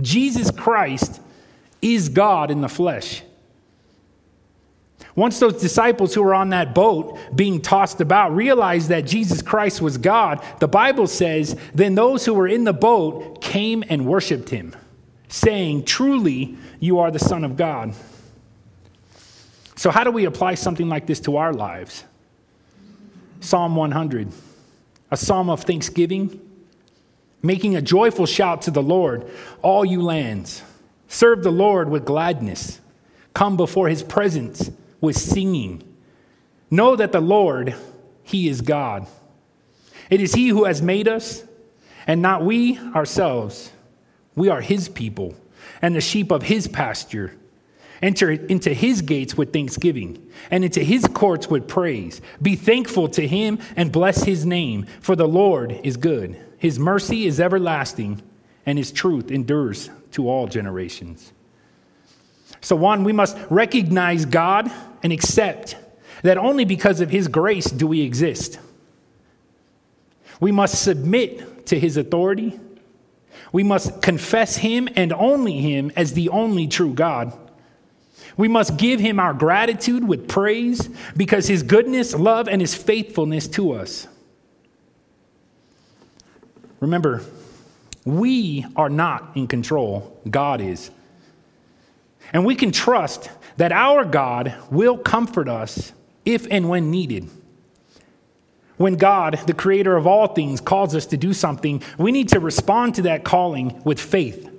Jesus 0.00 0.50
Christ 0.50 1.20
is 1.84 2.08
God 2.08 2.50
in 2.50 2.62
the 2.62 2.68
flesh. 2.68 3.22
Once 5.14 5.38
those 5.38 5.60
disciples 5.60 6.14
who 6.14 6.22
were 6.22 6.34
on 6.34 6.48
that 6.48 6.74
boat 6.74 7.16
being 7.36 7.60
tossed 7.60 8.00
about 8.00 8.34
realized 8.34 8.88
that 8.88 9.02
Jesus 9.02 9.42
Christ 9.42 9.80
was 9.80 9.98
God, 9.98 10.42
the 10.58 10.66
Bible 10.66 11.06
says, 11.06 11.56
then 11.72 11.94
those 11.94 12.24
who 12.24 12.34
were 12.34 12.48
in 12.48 12.64
the 12.64 12.72
boat 12.72 13.40
came 13.40 13.84
and 13.88 14.06
worshiped 14.06 14.48
him, 14.48 14.74
saying, 15.28 15.84
Truly, 15.84 16.56
you 16.80 16.98
are 16.98 17.12
the 17.12 17.20
Son 17.20 17.44
of 17.44 17.56
God. 17.56 17.94
So, 19.76 19.90
how 19.90 20.02
do 20.02 20.10
we 20.10 20.24
apply 20.24 20.54
something 20.54 20.88
like 20.88 21.06
this 21.06 21.20
to 21.20 21.36
our 21.36 21.52
lives? 21.52 22.04
Psalm 23.40 23.76
100, 23.76 24.32
a 25.10 25.16
psalm 25.16 25.50
of 25.50 25.62
thanksgiving, 25.62 26.40
making 27.42 27.76
a 27.76 27.82
joyful 27.82 28.26
shout 28.26 28.62
to 28.62 28.70
the 28.70 28.82
Lord, 28.82 29.30
all 29.62 29.84
you 29.84 30.00
lands. 30.00 30.62
Serve 31.14 31.44
the 31.44 31.52
Lord 31.52 31.90
with 31.90 32.04
gladness. 32.04 32.80
Come 33.34 33.56
before 33.56 33.88
his 33.88 34.02
presence 34.02 34.72
with 35.00 35.16
singing. 35.16 35.84
Know 36.72 36.96
that 36.96 37.12
the 37.12 37.20
Lord, 37.20 37.76
he 38.24 38.48
is 38.48 38.62
God. 38.62 39.06
It 40.10 40.20
is 40.20 40.34
he 40.34 40.48
who 40.48 40.64
has 40.64 40.82
made 40.82 41.06
us, 41.06 41.44
and 42.08 42.20
not 42.20 42.44
we 42.44 42.78
ourselves. 42.96 43.70
We 44.34 44.48
are 44.48 44.60
his 44.60 44.88
people 44.88 45.36
and 45.80 45.94
the 45.94 46.00
sheep 46.00 46.32
of 46.32 46.42
his 46.42 46.66
pasture. 46.66 47.36
Enter 48.02 48.32
into 48.32 48.74
his 48.74 49.00
gates 49.00 49.36
with 49.36 49.52
thanksgiving 49.52 50.28
and 50.50 50.64
into 50.64 50.80
his 50.80 51.06
courts 51.06 51.48
with 51.48 51.68
praise. 51.68 52.20
Be 52.42 52.56
thankful 52.56 53.06
to 53.10 53.24
him 53.24 53.60
and 53.76 53.92
bless 53.92 54.24
his 54.24 54.44
name, 54.44 54.86
for 55.00 55.14
the 55.14 55.28
Lord 55.28 55.78
is 55.84 55.96
good. 55.96 56.36
His 56.58 56.76
mercy 56.76 57.24
is 57.24 57.38
everlasting, 57.38 58.20
and 58.66 58.78
his 58.78 58.90
truth 58.90 59.30
endures 59.30 59.90
to 60.14 60.28
all 60.28 60.46
generations. 60.46 61.32
So, 62.60 62.74
one, 62.76 63.04
we 63.04 63.12
must 63.12 63.36
recognize 63.50 64.24
God 64.24 64.70
and 65.02 65.12
accept 65.12 65.76
that 66.22 66.38
only 66.38 66.64
because 66.64 67.00
of 67.00 67.10
his 67.10 67.28
grace 67.28 67.66
do 67.66 67.86
we 67.86 68.00
exist. 68.00 68.58
We 70.40 70.50
must 70.50 70.82
submit 70.82 71.66
to 71.66 71.78
his 71.78 71.96
authority. 71.96 72.58
We 73.52 73.62
must 73.62 74.00
confess 74.00 74.56
him 74.56 74.88
and 74.96 75.12
only 75.12 75.58
him 75.58 75.92
as 75.96 76.14
the 76.14 76.28
only 76.30 76.66
true 76.66 76.94
God. 76.94 77.38
We 78.36 78.48
must 78.48 78.76
give 78.76 79.00
him 79.00 79.20
our 79.20 79.34
gratitude 79.34 80.06
with 80.06 80.28
praise 80.28 80.88
because 81.16 81.46
his 81.46 81.62
goodness, 81.62 82.14
love, 82.14 82.48
and 82.48 82.60
his 82.60 82.74
faithfulness 82.74 83.46
to 83.48 83.72
us. 83.72 84.08
Remember, 86.80 87.22
we 88.04 88.66
are 88.76 88.88
not 88.88 89.30
in 89.34 89.46
control, 89.46 90.20
God 90.28 90.60
is. 90.60 90.90
And 92.32 92.44
we 92.44 92.54
can 92.54 92.72
trust 92.72 93.30
that 93.56 93.72
our 93.72 94.04
God 94.04 94.54
will 94.70 94.98
comfort 94.98 95.48
us 95.48 95.92
if 96.24 96.46
and 96.50 96.68
when 96.68 96.90
needed. 96.90 97.28
When 98.76 98.96
God, 98.96 99.38
the 99.46 99.54
creator 99.54 99.96
of 99.96 100.06
all 100.06 100.28
things, 100.28 100.60
calls 100.60 100.94
us 100.94 101.06
to 101.06 101.16
do 101.16 101.32
something, 101.32 101.82
we 101.96 102.10
need 102.10 102.28
to 102.30 102.40
respond 102.40 102.96
to 102.96 103.02
that 103.02 103.24
calling 103.24 103.80
with 103.84 104.00
faith. 104.00 104.50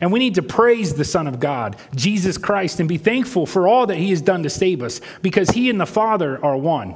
And 0.00 0.12
we 0.12 0.18
need 0.18 0.34
to 0.36 0.42
praise 0.42 0.94
the 0.94 1.04
Son 1.04 1.26
of 1.26 1.40
God, 1.40 1.76
Jesus 1.94 2.38
Christ, 2.38 2.80
and 2.80 2.88
be 2.88 2.98
thankful 2.98 3.46
for 3.46 3.66
all 3.66 3.86
that 3.86 3.96
He 3.96 4.10
has 4.10 4.22
done 4.22 4.42
to 4.42 4.50
save 4.50 4.82
us 4.82 5.00
because 5.22 5.50
He 5.50 5.70
and 5.70 5.80
the 5.80 5.86
Father 5.86 6.44
are 6.44 6.56
one. 6.56 6.94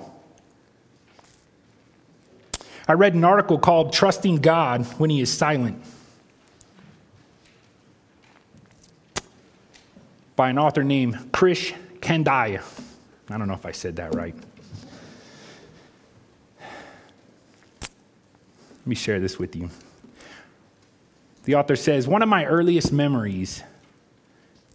I 2.86 2.92
read 2.92 3.14
an 3.14 3.24
article 3.24 3.58
called 3.58 3.92
Trusting 3.92 4.36
God 4.36 4.84
When 4.98 5.10
He 5.10 5.20
is 5.20 5.32
Silent 5.32 5.82
by 10.36 10.50
an 10.50 10.58
author 10.58 10.84
named 10.84 11.32
Krish 11.32 11.74
Kandiah. 12.00 12.62
I 13.30 13.38
don't 13.38 13.48
know 13.48 13.54
if 13.54 13.64
I 13.64 13.72
said 13.72 13.96
that 13.96 14.14
right. 14.14 14.34
Let 16.60 18.86
me 18.86 18.94
share 18.94 19.18
this 19.18 19.38
with 19.38 19.56
you. 19.56 19.70
The 21.44 21.54
author 21.54 21.76
says 21.76 22.06
One 22.06 22.22
of 22.22 22.28
my 22.28 22.44
earliest 22.44 22.92
memories 22.92 23.62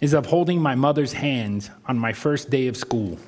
is 0.01 0.13
of 0.13 0.27
holding 0.27 0.61
my 0.61 0.75
mother's 0.75 1.13
hand 1.13 1.69
on 1.85 1.99
my 1.99 2.13
first 2.13 2.49
day 2.49 2.67
of 2.67 2.75
school. 2.75 3.19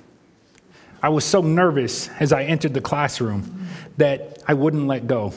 I 1.01 1.09
was 1.09 1.25
so 1.25 1.41
nervous 1.41 2.09
as 2.19 2.31
I 2.31 2.43
entered 2.43 2.73
the 2.73 2.81
classroom 2.81 3.67
that 3.97 4.41
I 4.47 4.53
wouldn't 4.53 4.87
let 4.87 5.07
go. 5.07 5.33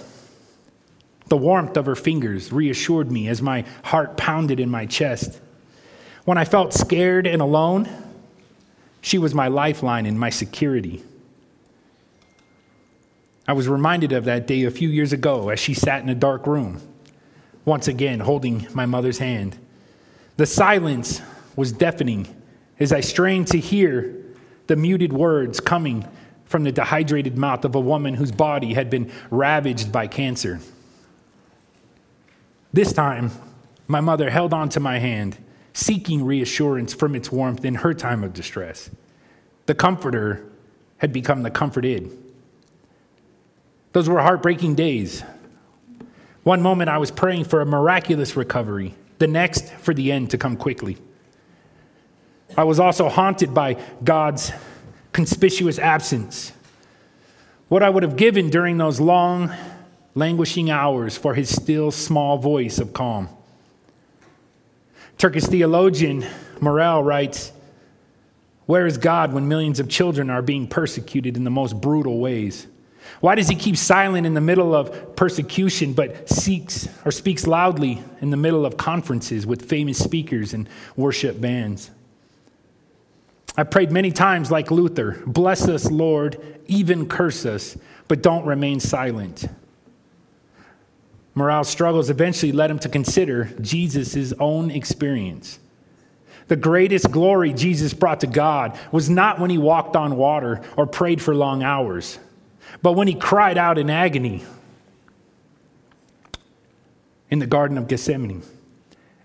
The 1.29 1.37
warmth 1.37 1.77
of 1.77 1.87
her 1.87 1.97
fingers 1.97 2.53
reassured 2.53 3.11
me 3.11 3.29
as 3.29 3.41
my 3.41 3.65
heart 3.85 4.17
pounded 4.17 4.61
in 4.61 4.69
my 4.69 4.85
chest. 4.85 5.41
When 6.25 6.37
I 6.37 6.45
felt 6.45 6.75
scared 6.75 7.27
and 7.27 7.41
alone, 7.41 7.89
she 9.01 9.17
was 9.17 9.35
my 9.35 9.49
lifeline 9.49 10.07
and 10.07 10.21
my 10.21 10.31
security. 10.31 11.03
I 13.49 13.53
was 13.53 13.69
reminded 13.69 14.12
of 14.12 14.25
that 14.25 14.47
day 14.47 14.65
a 14.65 14.71
few 14.71 14.89
years 14.89 15.12
ago 15.12 15.49
as 15.49 15.61
she 15.61 15.75
sat 15.75 16.03
in 16.03 16.09
a 16.09 16.15
dark 16.15 16.47
room 16.47 16.81
once 17.65 17.89
again 17.89 18.21
holding 18.21 18.67
my 18.75 18.87
mother's 18.87 19.19
hand. 19.19 19.59
The 20.37 20.47
silence 20.47 21.23
was 21.57 21.73
deafening 21.73 22.27
as 22.79 22.93
I 22.93 23.01
strained 23.01 23.47
to 23.49 23.59
hear 23.59 24.24
the 24.67 24.77
muted 24.77 25.12
words 25.12 25.61
coming 25.61 26.07
from 26.45 26.65
the 26.65 26.73
dehydrated 26.73 27.37
mouth 27.37 27.65
of 27.65 27.75
a 27.75 27.81
woman 27.81 28.15
whose 28.15 28.33
body 28.33 28.75
had 28.75 28.91
been 28.91 29.11
ravaged 29.31 29.91
by 29.91 30.07
cancer. 30.07 30.61
This 32.73 32.93
time, 32.93 33.31
my 33.87 34.01
mother 34.01 34.31
held 34.31 34.53
on 34.53 34.69
to 34.71 34.81
my 34.81 34.99
hand, 34.99 35.37
seeking 35.73 36.25
reassurance 36.25 36.95
from 36.95 37.15
its 37.15 37.31
warmth 37.31 37.65
in 37.65 37.77
her 37.77 37.95
time 37.95 38.25
of 38.25 38.33
distress. 38.33 38.91
The 39.67 39.75
comforter 39.75 40.45
had 40.99 41.12
become 41.12 41.43
the 41.43 41.51
comforted. 41.51 42.11
Those 43.93 44.09
were 44.09 44.21
heartbreaking 44.21 44.75
days, 44.75 45.23
one 46.45 46.61
moment 46.61 46.91
I 46.91 46.99
was 46.99 47.11
praying 47.11 47.45
for 47.45 47.62
a 47.62 47.67
miraculous 47.67 48.37
recovery, 48.37 48.95
the 49.19 49.27
next 49.27 49.71
for 49.71 49.95
the 49.95 50.12
end 50.12 50.31
to 50.31 50.39
come 50.39 50.59
quickly. 50.59 50.99
I 52.57 52.65
was 52.65 52.79
also 52.79 53.09
haunted 53.09 53.53
by 53.53 53.83
God's 54.03 54.53
conspicuous 55.13 55.79
absence. 55.79 56.53
What 57.69 57.83
I 57.83 57.91
would 57.91 58.03
have 58.03 58.17
given 58.17 58.51
during 58.51 58.79
those 58.79 59.01
long, 59.01 59.53
languishing 60.15 60.71
hours 60.71 61.17
for 61.17 61.35
his 61.35 61.49
still 61.51 61.91
small 61.91 62.39
voice 62.39 62.79
of 62.79 62.93
calm. 62.93 63.29
Turkish 65.19 65.45
theologian 65.45 66.27
Morel 66.61 67.03
writes 67.03 67.53
Where 68.67 68.87
is 68.87 68.99
God 68.99 69.33
when 69.33 69.49
millions 69.49 69.81
of 69.81 69.89
children 69.89 70.31
are 70.31 70.43
being 70.43 70.69
persecuted 70.69 71.37
in 71.37 71.45
the 71.45 71.51
most 71.51 71.81
brutal 71.81 72.19
ways? 72.19 72.67
Why 73.21 73.35
does 73.35 73.49
he 73.49 73.55
keep 73.55 73.77
silent 73.77 74.27
in 74.27 74.35
the 74.35 74.41
middle 74.41 74.75
of 74.75 75.17
persecution 75.17 75.93
but 75.93 76.29
seeks 76.29 76.89
or 77.05 77.13
speaks 77.13 77.47
loudly 77.47 78.03
in 78.21 78.31
the 78.31 78.37
middle 78.37 78.65
of 78.65 78.77
conferences 78.77 79.47
with 79.47 79.69
famous 79.69 79.99
speakers 79.99 80.55
and 80.55 80.69
worship 80.97 81.41
bands? 81.41 81.91
I 83.57 83.63
prayed 83.63 83.93
many 83.93 84.11
times 84.11 84.51
like 84.51 84.71
Luther 84.71 85.23
Bless 85.27 85.69
us, 85.69 85.91
Lord, 85.91 86.61
even 86.67 87.09
curse 87.09 87.47
us, 87.47 87.77
but 88.09 88.23
don't 88.23 88.45
remain 88.45 88.81
silent. 88.81 89.47
Morale's 91.35 91.69
struggles 91.69 92.11
eventually 92.11 92.53
led 92.53 92.71
him 92.71 92.79
to 92.81 92.89
consider 92.89 93.47
Jesus' 93.61 94.33
own 94.39 94.71
experience. 94.71 95.59
The 96.47 96.57
greatest 96.57 97.11
glory 97.11 97.53
Jesus 97.53 97.95
brought 97.95 98.21
to 98.21 98.27
God 98.27 98.79
was 98.93 99.09
not 99.09 99.41
when 99.41 99.51
he 99.51 99.59
walked 99.59 99.97
on 99.97 100.17
water 100.17 100.63
or 100.77 100.87
prayed 100.87 101.23
for 101.23 101.35
long 101.35 101.63
hours, 101.63 102.19
but 102.83 102.93
when 102.93 103.09
he 103.09 103.15
cried 103.15 103.59
out 103.59 103.79
in 103.79 103.89
agony 103.91 104.45
in 107.31 107.39
the 107.39 107.47
Garden 107.47 107.79
of 107.79 107.89
Gethsemane 107.89 108.43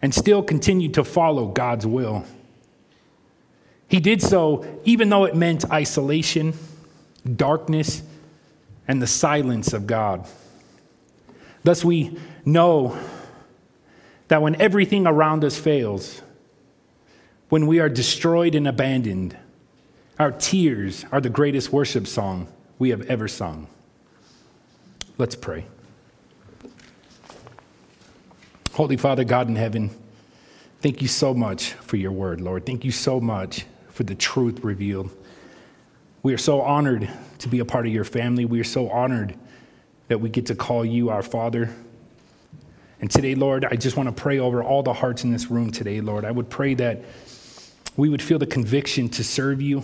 and 0.02 0.16
still 0.16 0.42
continued 0.42 0.94
to 0.94 1.04
follow 1.04 1.48
God's 1.48 1.86
will. 1.86 2.26
He 3.90 4.00
did 4.00 4.22
so 4.22 4.80
even 4.86 5.10
though 5.10 5.26
it 5.26 5.36
meant 5.36 5.70
isolation, 5.70 6.54
darkness, 7.36 8.04
and 8.88 9.02
the 9.02 9.08
silence 9.08 9.74
of 9.74 9.88
God. 9.88 10.28
Thus, 11.64 11.84
we 11.84 12.18
know 12.46 12.98
that 14.30 14.42
when 14.42 14.62
everything 14.62 15.08
around 15.08 15.44
us 15.44 15.58
fails, 15.58 16.22
when 17.50 17.66
we 17.66 17.80
are 17.80 17.90
destroyed 17.90 18.54
and 18.54 18.68
abandoned, 18.68 19.36
our 20.20 20.32
tears 20.32 21.04
are 21.12 21.20
the 21.20 21.30
greatest 21.30 21.74
worship 21.74 22.06
song 22.06 22.48
we 22.78 22.92
have 22.92 23.02
ever 23.10 23.28
sung. 23.28 23.68
Let's 25.18 25.36
pray. 25.36 25.66
Holy 28.74 28.98
Father, 28.98 29.24
God 29.24 29.50
in 29.50 29.56
heaven, 29.56 29.90
thank 30.80 31.02
you 31.02 31.08
so 31.08 31.34
much 31.34 31.74
for 31.74 31.98
your 31.98 32.12
word, 32.12 32.40
Lord. 32.40 32.66
Thank 32.66 32.86
you 32.86 32.92
so 32.92 33.20
much 33.20 33.66
for 34.00 34.06
the 34.06 34.16
truth 34.16 34.64
revealed. 34.64 35.12
We 36.24 36.34
are 36.34 36.38
so 36.38 36.62
honored 36.62 37.10
to 37.40 37.50
be 37.50 37.60
a 37.60 37.66
part 37.66 37.86
of 37.86 37.92
your 37.92 38.06
family. 38.06 38.46
We 38.46 38.62
are 38.62 38.64
so 38.64 38.90
honored 38.90 39.36
that 40.08 40.22
we 40.22 40.30
get 40.30 40.46
to 40.46 40.56
call 40.56 40.86
you 40.86 41.10
our 41.10 41.22
Father. 41.22 41.76
And 43.02 43.12
today, 43.12 43.36
Lord, 43.36 43.66
I 43.66 43.76
just 43.76 43.98
want 43.98 44.08
to 44.08 44.14
pray 44.14 44.40
over 44.40 44.64
all 44.64 44.84
the 44.84 44.94
hearts 44.94 45.26
in 45.26 45.34
this 45.34 45.52
room 45.52 45.70
today, 45.70 46.00
Lord. 46.00 46.24
I 46.24 46.32
would 46.32 46.50
pray 46.50 46.76
that 46.76 47.04
we 47.98 48.08
would 48.08 48.22
feel 48.22 48.40
the 48.40 48.48
conviction 48.48 49.10
to 49.10 49.24
serve 49.26 49.62
you. 49.62 49.84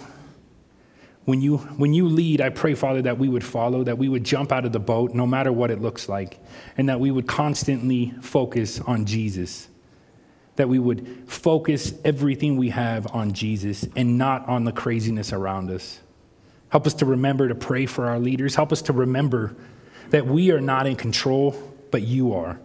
When 1.26 1.41
you, 1.41 1.57
when 1.57 1.93
you 1.93 2.07
lead, 2.07 2.39
I 2.39 2.51
pray, 2.51 2.74
Father, 2.74 3.01
that 3.01 3.18
we 3.18 3.28
would 3.28 3.43
follow, 3.43 3.84
that 3.84 3.97
we 3.97 4.07
would 4.07 4.24
jump 4.24 4.53
out 4.53 4.63
of 4.63 4.72
the 4.72 4.80
boat 4.80 5.13
no 5.13 5.28
matter 5.28 5.51
what 5.51 5.72
it 5.72 5.82
looks 5.82 6.07
like, 6.07 6.39
and 6.78 6.88
that 6.88 7.01
we 7.01 7.11
would 7.11 7.28
constantly 7.28 8.13
focus 8.22 8.80
on 8.80 9.03
Jesus 9.03 9.68
that 10.56 10.70
we 10.70 10.80
would 10.80 11.30
focus 11.30 11.93
everything 12.03 12.58
we 12.58 12.70
have 12.70 13.08
on 13.14 13.34
Jesus 13.34 13.86
and 13.95 14.18
not 14.18 14.47
on 14.47 14.64
the 14.64 14.72
craziness 14.72 15.34
around 15.34 15.70
us. 15.70 15.99
Help 16.70 16.88
us 16.88 16.93
to 16.95 17.06
remember 17.06 17.47
to 17.47 17.56
pray 17.56 17.86
for 17.86 18.08
our 18.08 18.20
leaders. 18.20 18.56
Help 18.56 18.72
us 18.72 18.82
to 18.84 18.93
remember 18.93 19.56
that 20.10 20.26
we 20.26 20.51
are 20.51 20.62
not 20.62 20.88
in 20.88 20.95
control, 20.95 21.51
but 21.91 22.01
you 22.01 22.34
are. 22.34 22.60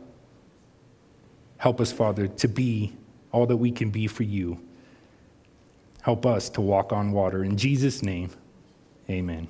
Help 1.58 1.80
us, 1.80 1.92
Father, 1.92 2.26
to 2.26 2.48
be 2.48 2.92
all 3.32 3.46
that 3.46 3.56
we 3.56 3.70
can 3.70 3.90
be 3.90 4.06
for 4.06 4.22
you. 4.22 4.58
Help 6.02 6.24
us 6.24 6.48
to 6.50 6.60
walk 6.60 6.92
on 6.92 7.12
water. 7.12 7.44
In 7.44 7.56
Jesus' 7.56 8.02
name, 8.02 8.30
amen. 9.08 9.48